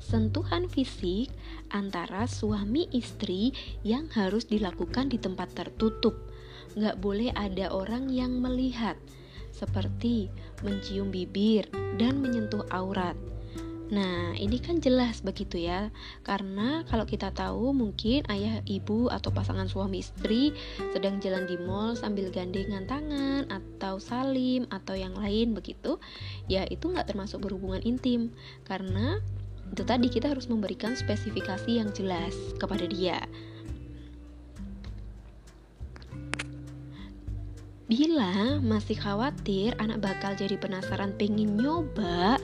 sentuhan 0.04 0.68
fisik 0.68 1.32
antara 1.72 2.28
suami 2.28 2.92
istri 2.92 3.56
yang 3.88 4.12
harus 4.12 4.44
dilakukan 4.52 5.08
di 5.08 5.16
tempat 5.16 5.56
tertutup. 5.56 6.14
Nggak 6.76 7.00
boleh 7.00 7.32
ada 7.32 7.72
orang 7.72 8.12
yang 8.12 8.44
melihat, 8.44 9.00
seperti 9.56 10.28
mencium 10.60 11.08
bibir 11.08 11.66
dan 11.96 12.20
menyentuh 12.20 12.68
aurat. 12.68 13.16
Nah, 13.92 14.32
ini 14.40 14.64
kan 14.64 14.80
jelas 14.80 15.20
begitu 15.20 15.60
ya. 15.60 15.92
Karena 16.24 16.88
kalau 16.88 17.04
kita 17.04 17.36
tahu 17.36 17.76
mungkin 17.76 18.24
ayah, 18.32 18.64
ibu 18.64 19.12
atau 19.12 19.30
pasangan 19.36 19.68
suami 19.68 20.00
istri 20.00 20.56
sedang 20.96 21.20
jalan 21.20 21.44
di 21.44 21.60
mall 21.60 21.98
sambil 22.00 22.32
gandengan 22.32 22.88
tangan 22.88 23.50
atau 23.52 24.00
salim 24.00 24.64
atau 24.72 24.96
yang 24.96 25.14
lain 25.20 25.52
begitu, 25.52 26.00
ya 26.48 26.64
itu 26.72 26.88
nggak 26.90 27.12
termasuk 27.12 27.44
berhubungan 27.44 27.84
intim. 27.84 28.32
Karena 28.64 29.20
itu 29.74 29.84
tadi 29.84 30.08
kita 30.08 30.32
harus 30.32 30.48
memberikan 30.48 30.94
spesifikasi 30.94 31.82
yang 31.82 31.90
jelas 31.92 32.34
kepada 32.62 32.86
dia. 32.88 33.20
Bila 37.84 38.64
masih 38.64 38.96
khawatir 38.96 39.76
anak 39.78 40.02
bakal 40.02 40.34
jadi 40.34 40.56
penasaran 40.58 41.14
pengen 41.20 41.60
nyoba, 41.60 42.40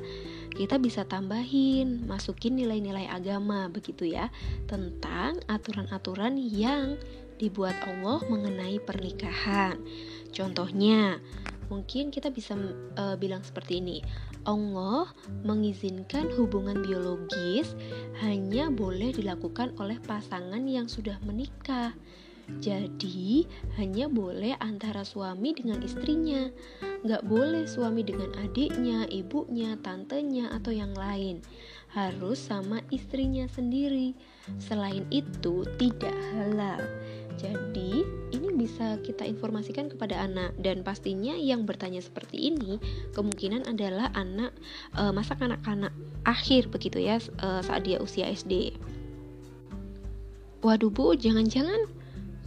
kita 0.53 0.81
bisa 0.81 1.05
tambahin, 1.05 2.05
masukin 2.09 2.57
nilai-nilai 2.57 3.05
agama 3.09 3.69
begitu 3.69 4.09
ya, 4.09 4.33
tentang 4.65 5.39
aturan-aturan 5.45 6.37
yang 6.37 6.97
dibuat 7.39 7.77
Allah 7.87 8.19
mengenai 8.27 8.77
pernikahan. 8.83 9.79
Contohnya, 10.35 11.17
mungkin 11.71 12.11
kita 12.11 12.33
bisa 12.33 12.57
uh, 12.99 13.15
bilang 13.15 13.41
seperti 13.45 13.79
ini. 13.79 14.03
Allah 14.47 15.11
mengizinkan 15.43 16.31
hubungan 16.35 16.81
biologis 16.81 17.75
hanya 18.23 18.71
boleh 18.71 19.11
dilakukan 19.13 19.75
oleh 19.77 19.99
pasangan 20.03 20.63
yang 20.65 20.87
sudah 20.87 21.19
menikah. 21.23 21.93
Jadi, 22.57 23.45
hanya 23.77 24.09
boleh 24.09 24.57
antara 24.57 25.05
suami 25.05 25.53
dengan 25.53 25.79
istrinya. 25.85 26.49
Nggak 27.05 27.23
boleh 27.29 27.69
suami 27.69 28.01
dengan 28.01 28.33
adiknya, 28.41 29.05
ibunya, 29.13 29.77
tantenya, 29.79 30.49
atau 30.51 30.73
yang 30.73 30.91
lain. 30.97 31.45
Harus 31.93 32.41
sama 32.41 32.81
istrinya 32.89 33.45
sendiri. 33.45 34.17
Selain 34.57 35.05
itu, 35.13 35.63
tidak 35.77 36.17
halal. 36.33 36.81
Jadi, 37.39 38.03
ini 38.35 38.49
bisa 38.59 38.99
kita 38.99 39.23
informasikan 39.23 39.87
kepada 39.87 40.19
anak 40.19 40.51
dan 40.59 40.83
pastinya 40.83 41.31
yang 41.39 41.63
bertanya 41.63 42.03
seperti 42.03 42.51
ini 42.51 42.75
kemungkinan 43.15 43.63
adalah 43.63 44.11
anak 44.11 44.51
e, 44.91 45.15
masa 45.15 45.39
kanak-kanak 45.39 45.95
akhir 46.27 46.67
begitu 46.67 46.99
ya 46.99 47.15
e, 47.23 47.47
saat 47.63 47.87
dia 47.87 48.03
usia 48.03 48.27
SD. 48.27 48.75
Waduh 50.59 50.91
Bu, 50.91 51.15
jangan-jangan 51.15 51.87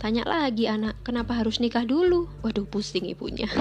tanya 0.03 0.27
lagi 0.27 0.67
anak, 0.67 0.99
kenapa 1.07 1.39
harus 1.39 1.63
nikah 1.63 1.87
dulu? 1.87 2.27
Waduh, 2.43 2.67
pusing 2.67 3.07
ibunya. 3.07 3.47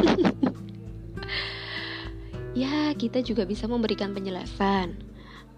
ya, 2.57 2.97
kita 2.97 3.21
juga 3.21 3.45
bisa 3.45 3.69
memberikan 3.69 4.17
penjelasan. 4.17 4.97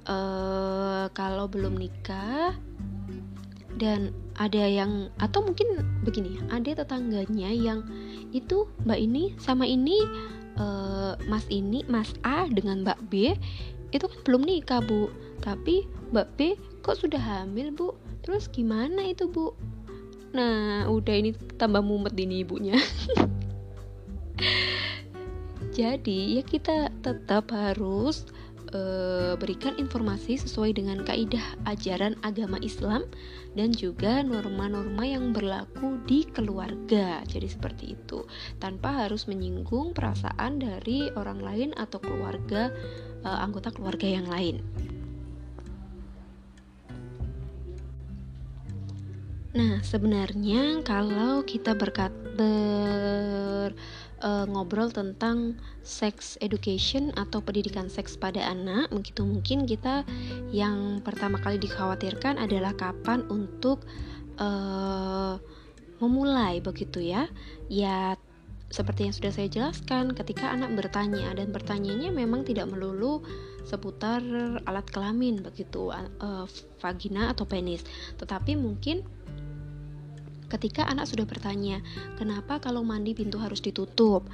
E, 0.03 0.17
kalau 1.15 1.47
belum 1.47 1.79
nikah 1.79 2.51
dan 3.79 4.11
ada 4.37 4.63
yang 4.69 5.09
atau 5.17 5.41
mungkin 5.41 5.81
begini 6.05 6.37
ada 6.53 6.77
tetangganya 6.77 7.49
yang 7.49 7.81
itu 8.33 8.69
mbak 8.85 9.01
ini 9.01 9.33
sama 9.41 9.65
ini 9.65 9.97
uh, 10.61 11.17
mas 11.25 11.45
ini 11.49 11.81
mas 11.89 12.13
A 12.21 12.45
dengan 12.49 12.85
mbak 12.85 13.01
B 13.09 13.33
itu 13.93 14.05
kan 14.05 14.19
belum 14.25 14.45
nikah 14.45 14.81
bu 14.81 15.09
tapi 15.41 15.89
mbak 16.13 16.29
B 16.37 16.57
kok 16.85 17.01
sudah 17.01 17.17
hamil 17.17 17.73
bu 17.73 17.97
terus 18.21 18.45
gimana 18.49 19.09
itu 19.09 19.25
bu 19.25 19.53
nah 20.33 20.89
udah 20.89 21.15
ini 21.15 21.31
tambah 21.55 21.85
mumet 21.85 22.17
ini 22.17 22.41
ibunya 22.41 22.73
jadi 25.77 26.41
ya 26.41 26.43
kita 26.43 26.89
tetap 27.05 27.53
harus 27.53 28.25
e, 28.73 28.81
berikan 29.37 29.77
informasi 29.77 30.41
sesuai 30.41 30.75
dengan 30.75 31.05
kaidah 31.05 31.55
ajaran 31.69 32.17
agama 32.25 32.57
Islam 32.59 33.05
dan 33.53 33.69
juga 33.71 34.25
norma-norma 34.25 35.05
yang 35.05 35.31
berlaku 35.31 36.01
di 36.09 36.25
keluarga. 36.25 37.21
Jadi 37.29 37.47
seperti 37.47 37.93
itu, 37.93 38.25
tanpa 38.57 39.05
harus 39.05 39.29
menyinggung 39.29 39.93
perasaan 39.93 40.57
dari 40.57 41.13
orang 41.13 41.39
lain 41.39 41.69
atau 41.77 42.01
keluarga 42.01 42.73
e, 43.21 43.29
anggota 43.29 43.69
keluarga 43.69 44.09
yang 44.09 44.27
lain. 44.27 44.59
Nah, 49.53 49.85
sebenarnya 49.85 50.81
kalau 50.81 51.45
kita 51.45 51.77
berkat 51.77 52.09
ber 52.33 53.69
uh, 54.25 54.45
ngobrol 54.49 54.89
tentang 54.89 55.61
sex 55.85 56.41
education 56.41 57.13
atau 57.13 57.37
pendidikan 57.37 57.85
seks 57.85 58.17
pada 58.17 58.41
anak, 58.49 58.89
begitu 58.89 59.21
mungkin 59.21 59.69
kita 59.69 60.09
yang 60.49 61.05
pertama 61.05 61.37
kali 61.37 61.61
dikhawatirkan 61.61 62.41
adalah 62.41 62.73
kapan 62.73 63.29
untuk 63.29 63.85
uh, 64.41 65.37
memulai 66.01 66.57
begitu 66.57 67.05
ya. 67.05 67.29
Ya 67.69 68.17
seperti 68.73 69.05
yang 69.05 69.13
sudah 69.13 69.29
saya 69.29 69.53
jelaskan, 69.53 70.17
ketika 70.17 70.49
anak 70.49 70.73
bertanya 70.73 71.29
dan 71.37 71.53
pertanyaannya 71.53 72.09
memang 72.09 72.41
tidak 72.41 72.73
melulu 72.73 73.21
seputar 73.69 74.17
alat 74.65 74.87
kelamin 74.89 75.45
begitu, 75.45 75.93
uh, 75.93 76.49
vagina 76.81 77.29
atau 77.29 77.45
penis, 77.45 77.85
tetapi 78.17 78.57
mungkin 78.57 79.05
ketika 80.53 80.85
anak 80.85 81.09
sudah 81.09 81.25
bertanya, 81.25 81.81
"Kenapa 82.21 82.61
kalau 82.61 82.85
mandi 82.85 83.17
pintu 83.17 83.41
harus 83.41 83.57
ditutup? 83.57 84.29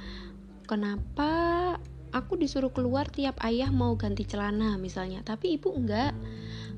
Kenapa 0.68 1.74
aku 2.12 2.36
disuruh 2.36 2.70
keluar 2.70 3.08
tiap 3.08 3.40
ayah 3.40 3.72
mau 3.72 3.96
ganti 3.96 4.28
celana 4.28 4.76
misalnya, 4.76 5.24
tapi 5.24 5.56
ibu 5.56 5.72
enggak? 5.72 6.12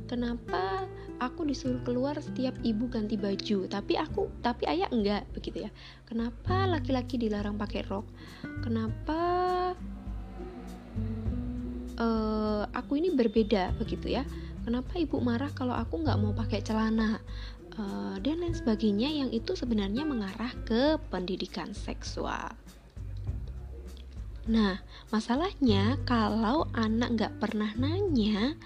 Kenapa 0.07 0.87
aku 1.19 1.43
disuruh 1.49 1.83
keluar 1.83 2.19
setiap 2.23 2.55
ibu 2.63 2.87
ganti 2.87 3.19
baju, 3.19 3.67
tapi 3.67 3.99
aku 3.99 4.31
tapi 4.41 4.63
ayah 4.71 4.87
enggak?" 4.95 5.27
begitu 5.35 5.67
ya. 5.67 5.71
Kenapa 6.07 6.71
laki-laki 6.71 7.19
dilarang 7.19 7.59
pakai 7.59 7.83
rok? 7.83 8.07
Kenapa 8.63 9.21
uh, 11.99 12.63
aku 12.71 12.93
ini 13.03 13.11
berbeda 13.11 13.75
begitu 13.75 14.07
ya? 14.15 14.23
Kenapa 14.63 14.95
ibu 14.95 15.19
marah 15.19 15.51
kalau 15.51 15.75
aku 15.75 15.99
nggak 16.07 16.19
mau 16.23 16.31
pakai 16.31 16.63
celana? 16.63 17.19
Uh, 17.79 18.17
dan 18.21 18.43
lain 18.43 18.57
sebagainya 18.57 19.09
yang 19.09 19.31
itu 19.31 19.57
sebenarnya 19.57 20.05
mengarah 20.05 20.53
ke 20.65 20.97
pendidikan 21.09 21.73
seksual. 21.73 22.53
Nah, 24.51 24.83
masalahnya 25.15 26.03
kalau 26.03 26.67
anak 26.75 27.15
nggak 27.15 27.35
pernah 27.39 27.71
nanya, 27.79 28.59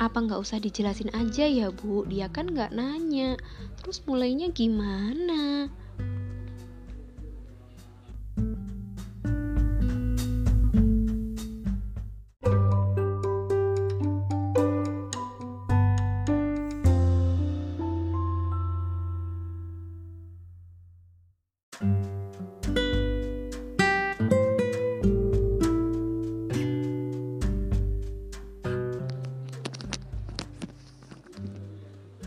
apa 0.00 0.18
nggak 0.24 0.40
usah 0.40 0.56
dijelasin 0.56 1.12
aja 1.12 1.44
ya 1.44 1.68
bu? 1.68 2.08
Dia 2.08 2.32
kan 2.32 2.48
nggak 2.48 2.72
nanya. 2.72 3.36
Terus 3.76 4.00
mulainya 4.08 4.48
gimana? 4.48 5.68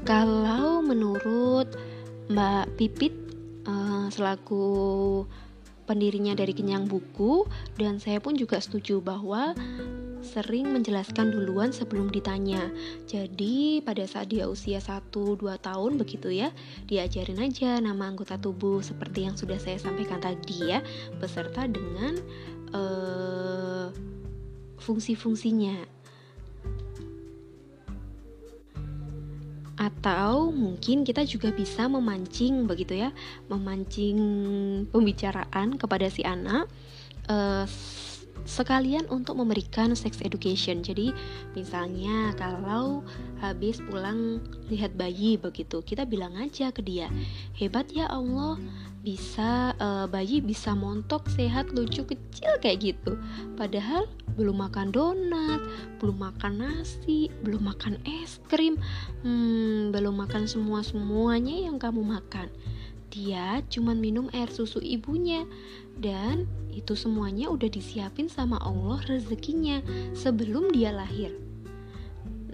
Kalau 0.06 0.86
menurut 0.86 1.66
Mbak 2.30 2.78
Pipit 2.78 3.14
uh, 3.66 4.06
selaku 4.14 4.62
pendirinya 5.90 6.38
dari 6.38 6.54
Kenyang 6.54 6.86
Buku 6.86 7.50
dan 7.74 7.98
saya 7.98 8.22
pun 8.22 8.38
juga 8.38 8.62
setuju 8.62 9.02
bahwa 9.02 9.58
sering 10.22 10.70
menjelaskan 10.70 11.34
duluan 11.34 11.74
sebelum 11.74 12.14
ditanya. 12.14 12.70
Jadi 13.10 13.82
pada 13.82 14.06
saat 14.06 14.30
dia 14.30 14.46
usia 14.46 14.78
1-2 14.78 15.42
tahun 15.42 15.98
begitu 15.98 16.30
ya, 16.30 16.54
diajarin 16.86 17.42
aja 17.42 17.82
nama 17.82 18.06
anggota 18.06 18.38
tubuh 18.38 18.86
seperti 18.86 19.26
yang 19.26 19.34
sudah 19.34 19.58
saya 19.58 19.82
sampaikan 19.82 20.22
tadi 20.22 20.70
ya, 20.70 20.86
beserta 21.18 21.66
dengan 21.66 22.14
uh, 22.78 23.90
fungsi-fungsinya. 24.86 25.95
Atau 29.86 30.50
mungkin 30.50 31.06
kita 31.06 31.22
juga 31.30 31.54
bisa 31.54 31.86
memancing 31.86 32.66
begitu 32.66 33.06
ya 33.06 33.14
memancing 33.46 34.18
pembicaraan 34.90 35.78
kepada 35.78 36.10
si 36.10 36.26
anak 36.26 36.66
uh, 37.30 37.70
sekalian 38.46 39.10
untuk 39.10 39.40
memberikan 39.42 39.96
sex 39.98 40.22
education. 40.22 40.86
Jadi 40.86 41.16
misalnya 41.58 42.36
kalau 42.38 43.02
habis 43.42 43.82
pulang 43.82 44.44
lihat 44.70 44.94
bayi 44.94 45.40
begitu 45.40 45.82
kita 45.82 46.06
bilang 46.06 46.38
aja 46.38 46.70
ke 46.70 46.84
dia 46.86 47.10
hebat 47.58 47.90
ya 47.90 48.06
Allah 48.12 48.60
bisa 49.06 49.78
uh, 49.78 50.10
bayi 50.10 50.42
bisa 50.42 50.74
montok 50.74 51.30
sehat 51.30 51.70
lucu 51.70 52.02
kecil 52.02 52.58
kayak 52.58 52.82
gitu 52.82 53.22
padahal 53.54 54.10
belum 54.34 54.66
makan 54.66 54.90
donat 54.90 55.62
belum 56.02 56.18
makan 56.26 56.66
nasi 56.66 57.30
belum 57.46 57.70
makan 57.70 58.02
es 58.02 58.42
krim 58.50 58.82
hmm, 59.22 59.94
belum 59.94 60.26
makan 60.26 60.50
semua 60.50 60.82
semuanya 60.82 61.54
yang 61.54 61.78
kamu 61.78 62.02
makan 62.02 62.50
dia 63.14 63.62
cuma 63.70 63.94
minum 63.94 64.26
air 64.34 64.50
susu 64.50 64.82
ibunya 64.82 65.46
dan 66.02 66.50
itu 66.74 66.98
semuanya 66.98 67.54
udah 67.54 67.70
disiapin 67.70 68.26
sama 68.26 68.58
Allah 68.58 69.00
rezekinya 69.06 69.86
sebelum 70.18 70.74
dia 70.74 70.90
lahir 70.90 71.30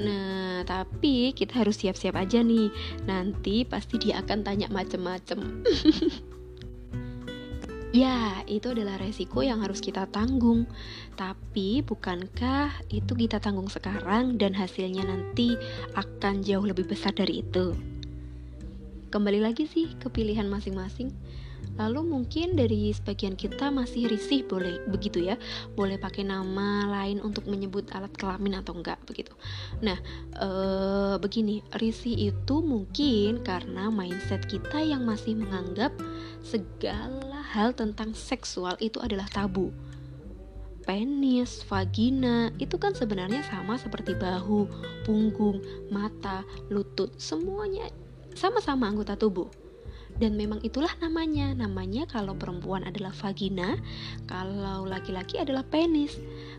Nah, 0.01 0.65
tapi 0.65 1.29
kita 1.37 1.61
harus 1.61 1.77
siap-siap 1.77 2.17
aja 2.17 2.41
nih. 2.41 2.73
Nanti 3.05 3.61
pasti 3.69 4.01
dia 4.01 4.17
akan 4.25 4.41
tanya 4.41 4.65
macem-macem. 4.73 5.61
Ya, 7.91 8.39
itu 8.47 8.71
adalah 8.71 8.95
resiko 9.03 9.43
yang 9.43 9.59
harus 9.59 9.83
kita 9.83 10.07
tanggung. 10.07 10.63
Tapi, 11.19 11.83
bukankah 11.83 12.87
itu 12.87 13.11
kita 13.11 13.43
tanggung 13.43 13.67
sekarang 13.67 14.39
dan 14.39 14.55
hasilnya 14.55 15.03
nanti 15.03 15.59
akan 15.99 16.39
jauh 16.39 16.63
lebih 16.63 16.87
besar 16.87 17.11
dari 17.11 17.43
itu? 17.43 17.75
Kembali 19.11 19.43
lagi 19.43 19.67
sih 19.67 19.91
ke 19.99 20.07
pilihan 20.07 20.47
masing-masing. 20.47 21.11
Lalu 21.81 22.05
mungkin 22.05 22.53
dari 22.53 22.93
sebagian 22.93 23.33
kita 23.33 23.73
masih 23.73 24.05
risih 24.05 24.45
boleh 24.45 24.85
begitu 24.85 25.25
ya, 25.25 25.33
boleh 25.73 25.97
pakai 25.97 26.21
nama 26.21 26.85
lain 26.85 27.17
untuk 27.25 27.49
menyebut 27.49 27.89
alat 27.97 28.13
kelamin 28.13 28.61
atau 28.61 28.77
enggak 28.77 29.01
begitu. 29.09 29.33
Nah, 29.81 29.97
ee, 30.37 31.17
begini, 31.17 31.65
risih 31.81 32.29
itu 32.29 32.55
mungkin 32.61 33.41
karena 33.41 33.89
mindset 33.89 34.45
kita 34.45 34.77
yang 34.77 35.09
masih 35.09 35.33
menganggap 35.33 35.89
segala 36.45 37.41
hal 37.49 37.73
tentang 37.73 38.13
seksual 38.13 38.77
itu 38.77 39.01
adalah 39.01 39.25
tabu. 39.25 39.73
Penis, 40.85 41.65
vagina, 41.65 42.53
itu 42.61 42.77
kan 42.77 42.93
sebenarnya 42.93 43.41
sama 43.49 43.77
seperti 43.81 44.13
bahu, 44.13 44.69
punggung, 45.05 45.61
mata, 45.89 46.45
lutut, 46.69 47.17
semuanya 47.17 47.89
sama-sama 48.33 48.89
anggota 48.89 49.13
tubuh 49.19 49.60
dan 50.17 50.35
memang 50.35 50.59
itulah 50.65 50.91
namanya. 50.99 51.53
Namanya 51.55 52.09
kalau 52.09 52.35
perempuan 52.35 52.83
adalah 52.83 53.13
vagina 53.15 53.77
kalau 54.27 54.83
laki-laki 54.83 55.37
adalah 55.39 55.63
penis. 55.63 56.17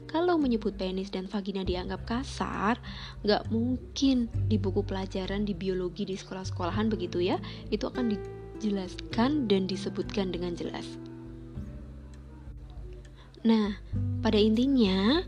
Kalau 0.08 0.36
menyebut 0.36 0.76
penis 0.76 1.08
dan 1.08 1.28
vagina 1.28 1.66
dianggap 1.66 2.04
kasar 2.04 2.78
nggak 3.26 3.48
mungkin 3.52 4.30
di 4.48 4.56
buku 4.56 4.84
pelajaran 4.84 5.44
di 5.44 5.52
biologi 5.56 6.04
di 6.08 6.16
sekolah-sekolahan 6.16 6.92
begitu 6.92 7.20
ya 7.20 7.36
itu 7.72 7.88
akan 7.88 8.12
dijelaskan 8.14 9.48
dan 9.50 9.66
disebutkan 9.66 10.30
dengan 10.30 10.54
jelas. 10.54 10.86
Nah, 13.42 13.74
pada 14.22 14.38
intinya 14.38 15.26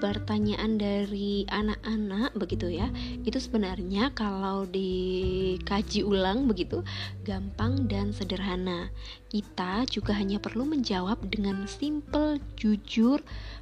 pertanyaan 0.00 0.80
dari 0.80 1.44
anak-anak 1.46 2.32
begitu 2.34 2.72
ya. 2.72 2.88
Itu 3.22 3.36
sebenarnya 3.36 4.16
kalau 4.16 4.64
dikaji 4.64 6.02
ulang 6.02 6.48
begitu 6.48 6.80
gampang 7.22 7.86
dan 7.86 8.16
sederhana. 8.16 8.88
Kita 9.28 9.84
juga 9.86 10.16
hanya 10.16 10.40
perlu 10.40 10.64
menjawab 10.64 11.28
dengan 11.28 11.68
simple 11.68 12.40
jujur 12.56 13.20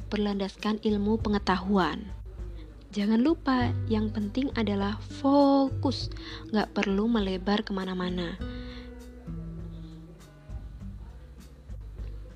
berlandaskan 0.08 0.78
ilmu 0.86 1.18
pengetahuan. 1.18 2.06
Jangan 2.88 3.20
lupa, 3.20 3.68
yang 3.92 4.08
penting 4.08 4.48
adalah 4.56 4.96
fokus, 5.20 6.08
nggak 6.48 6.72
perlu 6.72 7.04
melebar 7.04 7.60
ke 7.60 7.76
mana-mana. 7.76 8.40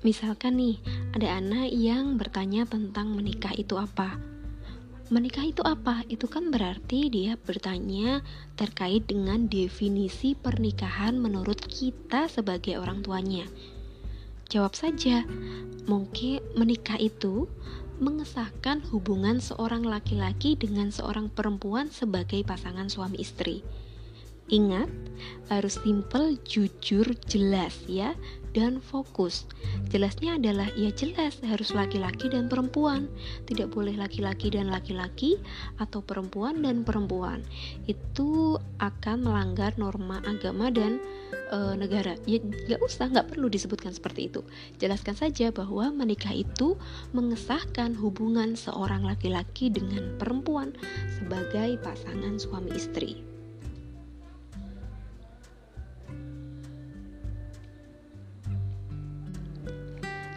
Misalkan 0.03 0.59
nih, 0.59 0.83
ada 1.15 1.39
anak 1.39 1.71
yang 1.71 2.19
bertanya 2.19 2.67
tentang 2.67 3.15
menikah 3.15 3.55
itu 3.55 3.79
apa. 3.79 4.19
Menikah 5.07 5.47
itu 5.47 5.63
apa? 5.63 6.03
Itu 6.11 6.27
kan 6.27 6.51
berarti 6.51 7.07
dia 7.07 7.39
bertanya 7.39 8.19
terkait 8.59 9.07
dengan 9.07 9.47
definisi 9.47 10.35
pernikahan 10.35 11.15
menurut 11.15 11.59
kita 11.71 12.27
sebagai 12.27 12.75
orang 12.75 12.99
tuanya. 12.99 13.47
Jawab 14.51 14.75
saja, 14.75 15.23
mungkin 15.87 16.43
menikah 16.59 16.99
itu 16.99 17.47
mengesahkan 18.03 18.83
hubungan 18.91 19.39
seorang 19.39 19.87
laki-laki 19.87 20.59
dengan 20.59 20.91
seorang 20.91 21.31
perempuan 21.31 21.87
sebagai 21.87 22.43
pasangan 22.43 22.91
suami 22.91 23.23
istri. 23.23 23.63
Ingat, 24.51 24.91
harus 25.47 25.79
simple, 25.79 26.35
jujur, 26.43 27.07
jelas 27.27 27.79
ya 27.87 28.11
dan 28.53 28.77
fokus. 28.79 29.49
Jelasnya 29.89 30.37
adalah 30.37 30.69
ya 30.77 30.93
jelas 30.93 31.41
harus 31.41 31.73
laki-laki 31.73 32.29
dan 32.29 32.47
perempuan. 32.47 33.09
Tidak 33.49 33.73
boleh 33.73 33.97
laki-laki 33.97 34.53
dan 34.53 34.69
laki-laki 34.69 35.41
atau 35.81 36.05
perempuan 36.05 36.61
dan 36.61 36.85
perempuan. 36.85 37.41
Itu 37.89 38.61
akan 38.77 39.25
melanggar 39.25 39.73
norma 39.81 40.21
agama 40.23 40.69
dan 40.69 41.01
e, 41.49 41.57
negara. 41.75 42.13
Ya 42.29 42.39
nggak 42.39 42.81
usah, 42.81 43.09
nggak 43.09 43.33
perlu 43.33 43.49
disebutkan 43.49 43.91
seperti 43.91 44.29
itu. 44.29 44.45
Jelaskan 44.77 45.17
saja 45.17 45.49
bahwa 45.49 45.89
menikah 45.89 46.33
itu 46.33 46.77
mengesahkan 47.11 47.97
hubungan 47.97 48.53
seorang 48.53 49.01
laki-laki 49.01 49.73
dengan 49.73 50.13
perempuan 50.21 50.77
sebagai 51.17 51.81
pasangan 51.81 52.37
suami 52.37 52.69
istri. 52.77 53.32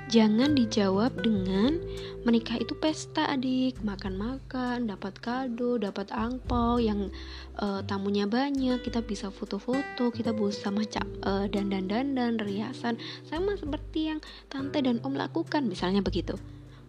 Jangan 0.07 0.55
dijawab 0.55 1.19
dengan 1.19 1.83
menikah 2.23 2.63
itu 2.63 2.79
pesta 2.79 3.27
adik, 3.27 3.83
makan-makan, 3.83 4.87
dapat 4.87 5.19
kado, 5.19 5.83
dapat 5.83 6.15
angpau 6.15 6.79
yang 6.79 7.11
uh, 7.59 7.83
tamunya 7.91 8.23
banyak, 8.23 8.87
kita 8.87 9.03
bisa 9.03 9.35
foto-foto, 9.35 10.15
kita 10.15 10.31
bisa 10.31 10.71
macam 10.71 11.11
uh, 11.27 11.51
dandan-dandan, 11.51 12.39
riasan, 12.39 13.03
sama 13.27 13.59
seperti 13.59 14.15
yang 14.15 14.23
tante 14.47 14.79
dan 14.79 15.03
om 15.03 15.19
lakukan, 15.19 15.67
misalnya 15.67 16.07
begitu. 16.07 16.39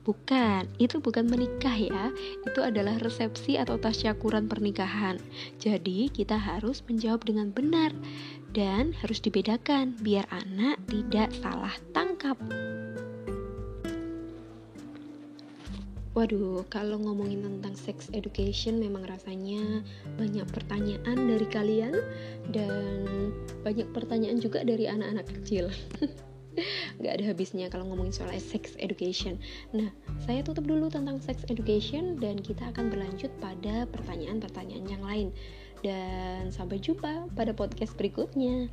Bukan, 0.05 0.71
itu 0.79 1.03
bukan 1.03 1.27
menikah 1.27 1.75
ya. 1.75 2.15
Itu 2.47 2.63
adalah 2.63 2.95
resepsi 3.01 3.59
atau 3.59 3.75
tasyakuran 3.75 4.47
pernikahan. 4.47 5.19
Jadi, 5.59 6.07
kita 6.07 6.39
harus 6.39 6.79
menjawab 6.87 7.27
dengan 7.27 7.51
benar 7.51 7.91
dan 8.57 8.89
harus 9.05 9.21
dibedakan 9.21 9.93
biar 10.01 10.25
anak 10.33 10.81
tidak 10.89 11.29
salah 11.37 11.77
tangkap. 11.93 12.33
Waduh, 16.17 16.65
kalau 16.65 16.97
ngomongin 16.97 17.45
tentang 17.45 17.77
sex 17.77 18.09
education 18.17 18.81
memang 18.81 19.05
rasanya 19.05 19.85
banyak 20.17 20.49
pertanyaan 20.49 21.13
dari 21.29 21.45
kalian 21.45 21.93
dan 22.49 23.05
banyak 23.61 23.85
pertanyaan 23.93 24.41
juga 24.41 24.65
dari 24.65 24.89
anak-anak 24.89 25.29
kecil. 25.29 25.69
Gak 27.05 27.21
ada 27.21 27.29
habisnya 27.29 27.69
kalau 27.69 27.85
ngomongin 27.93 28.17
soal 28.17 28.33
sex 28.41 28.73
education. 28.81 29.37
Nah, 29.77 29.93
saya 30.25 30.41
tutup 30.41 30.65
dulu 30.65 30.89
tentang 30.89 31.21
sex 31.21 31.45
education 31.53 32.17
dan 32.17 32.41
kita 32.41 32.73
akan 32.73 32.89
berlanjut 32.89 33.29
pada 33.37 33.85
pertanyaan-pertanyaan 33.93 34.85
yang 34.89 35.03
lain. 35.05 35.29
Dan 35.87 36.51
sampai 36.51 36.83
jumpa 36.83 37.31
pada 37.31 37.55
podcast 37.55 37.95
berikutnya. 37.95 38.67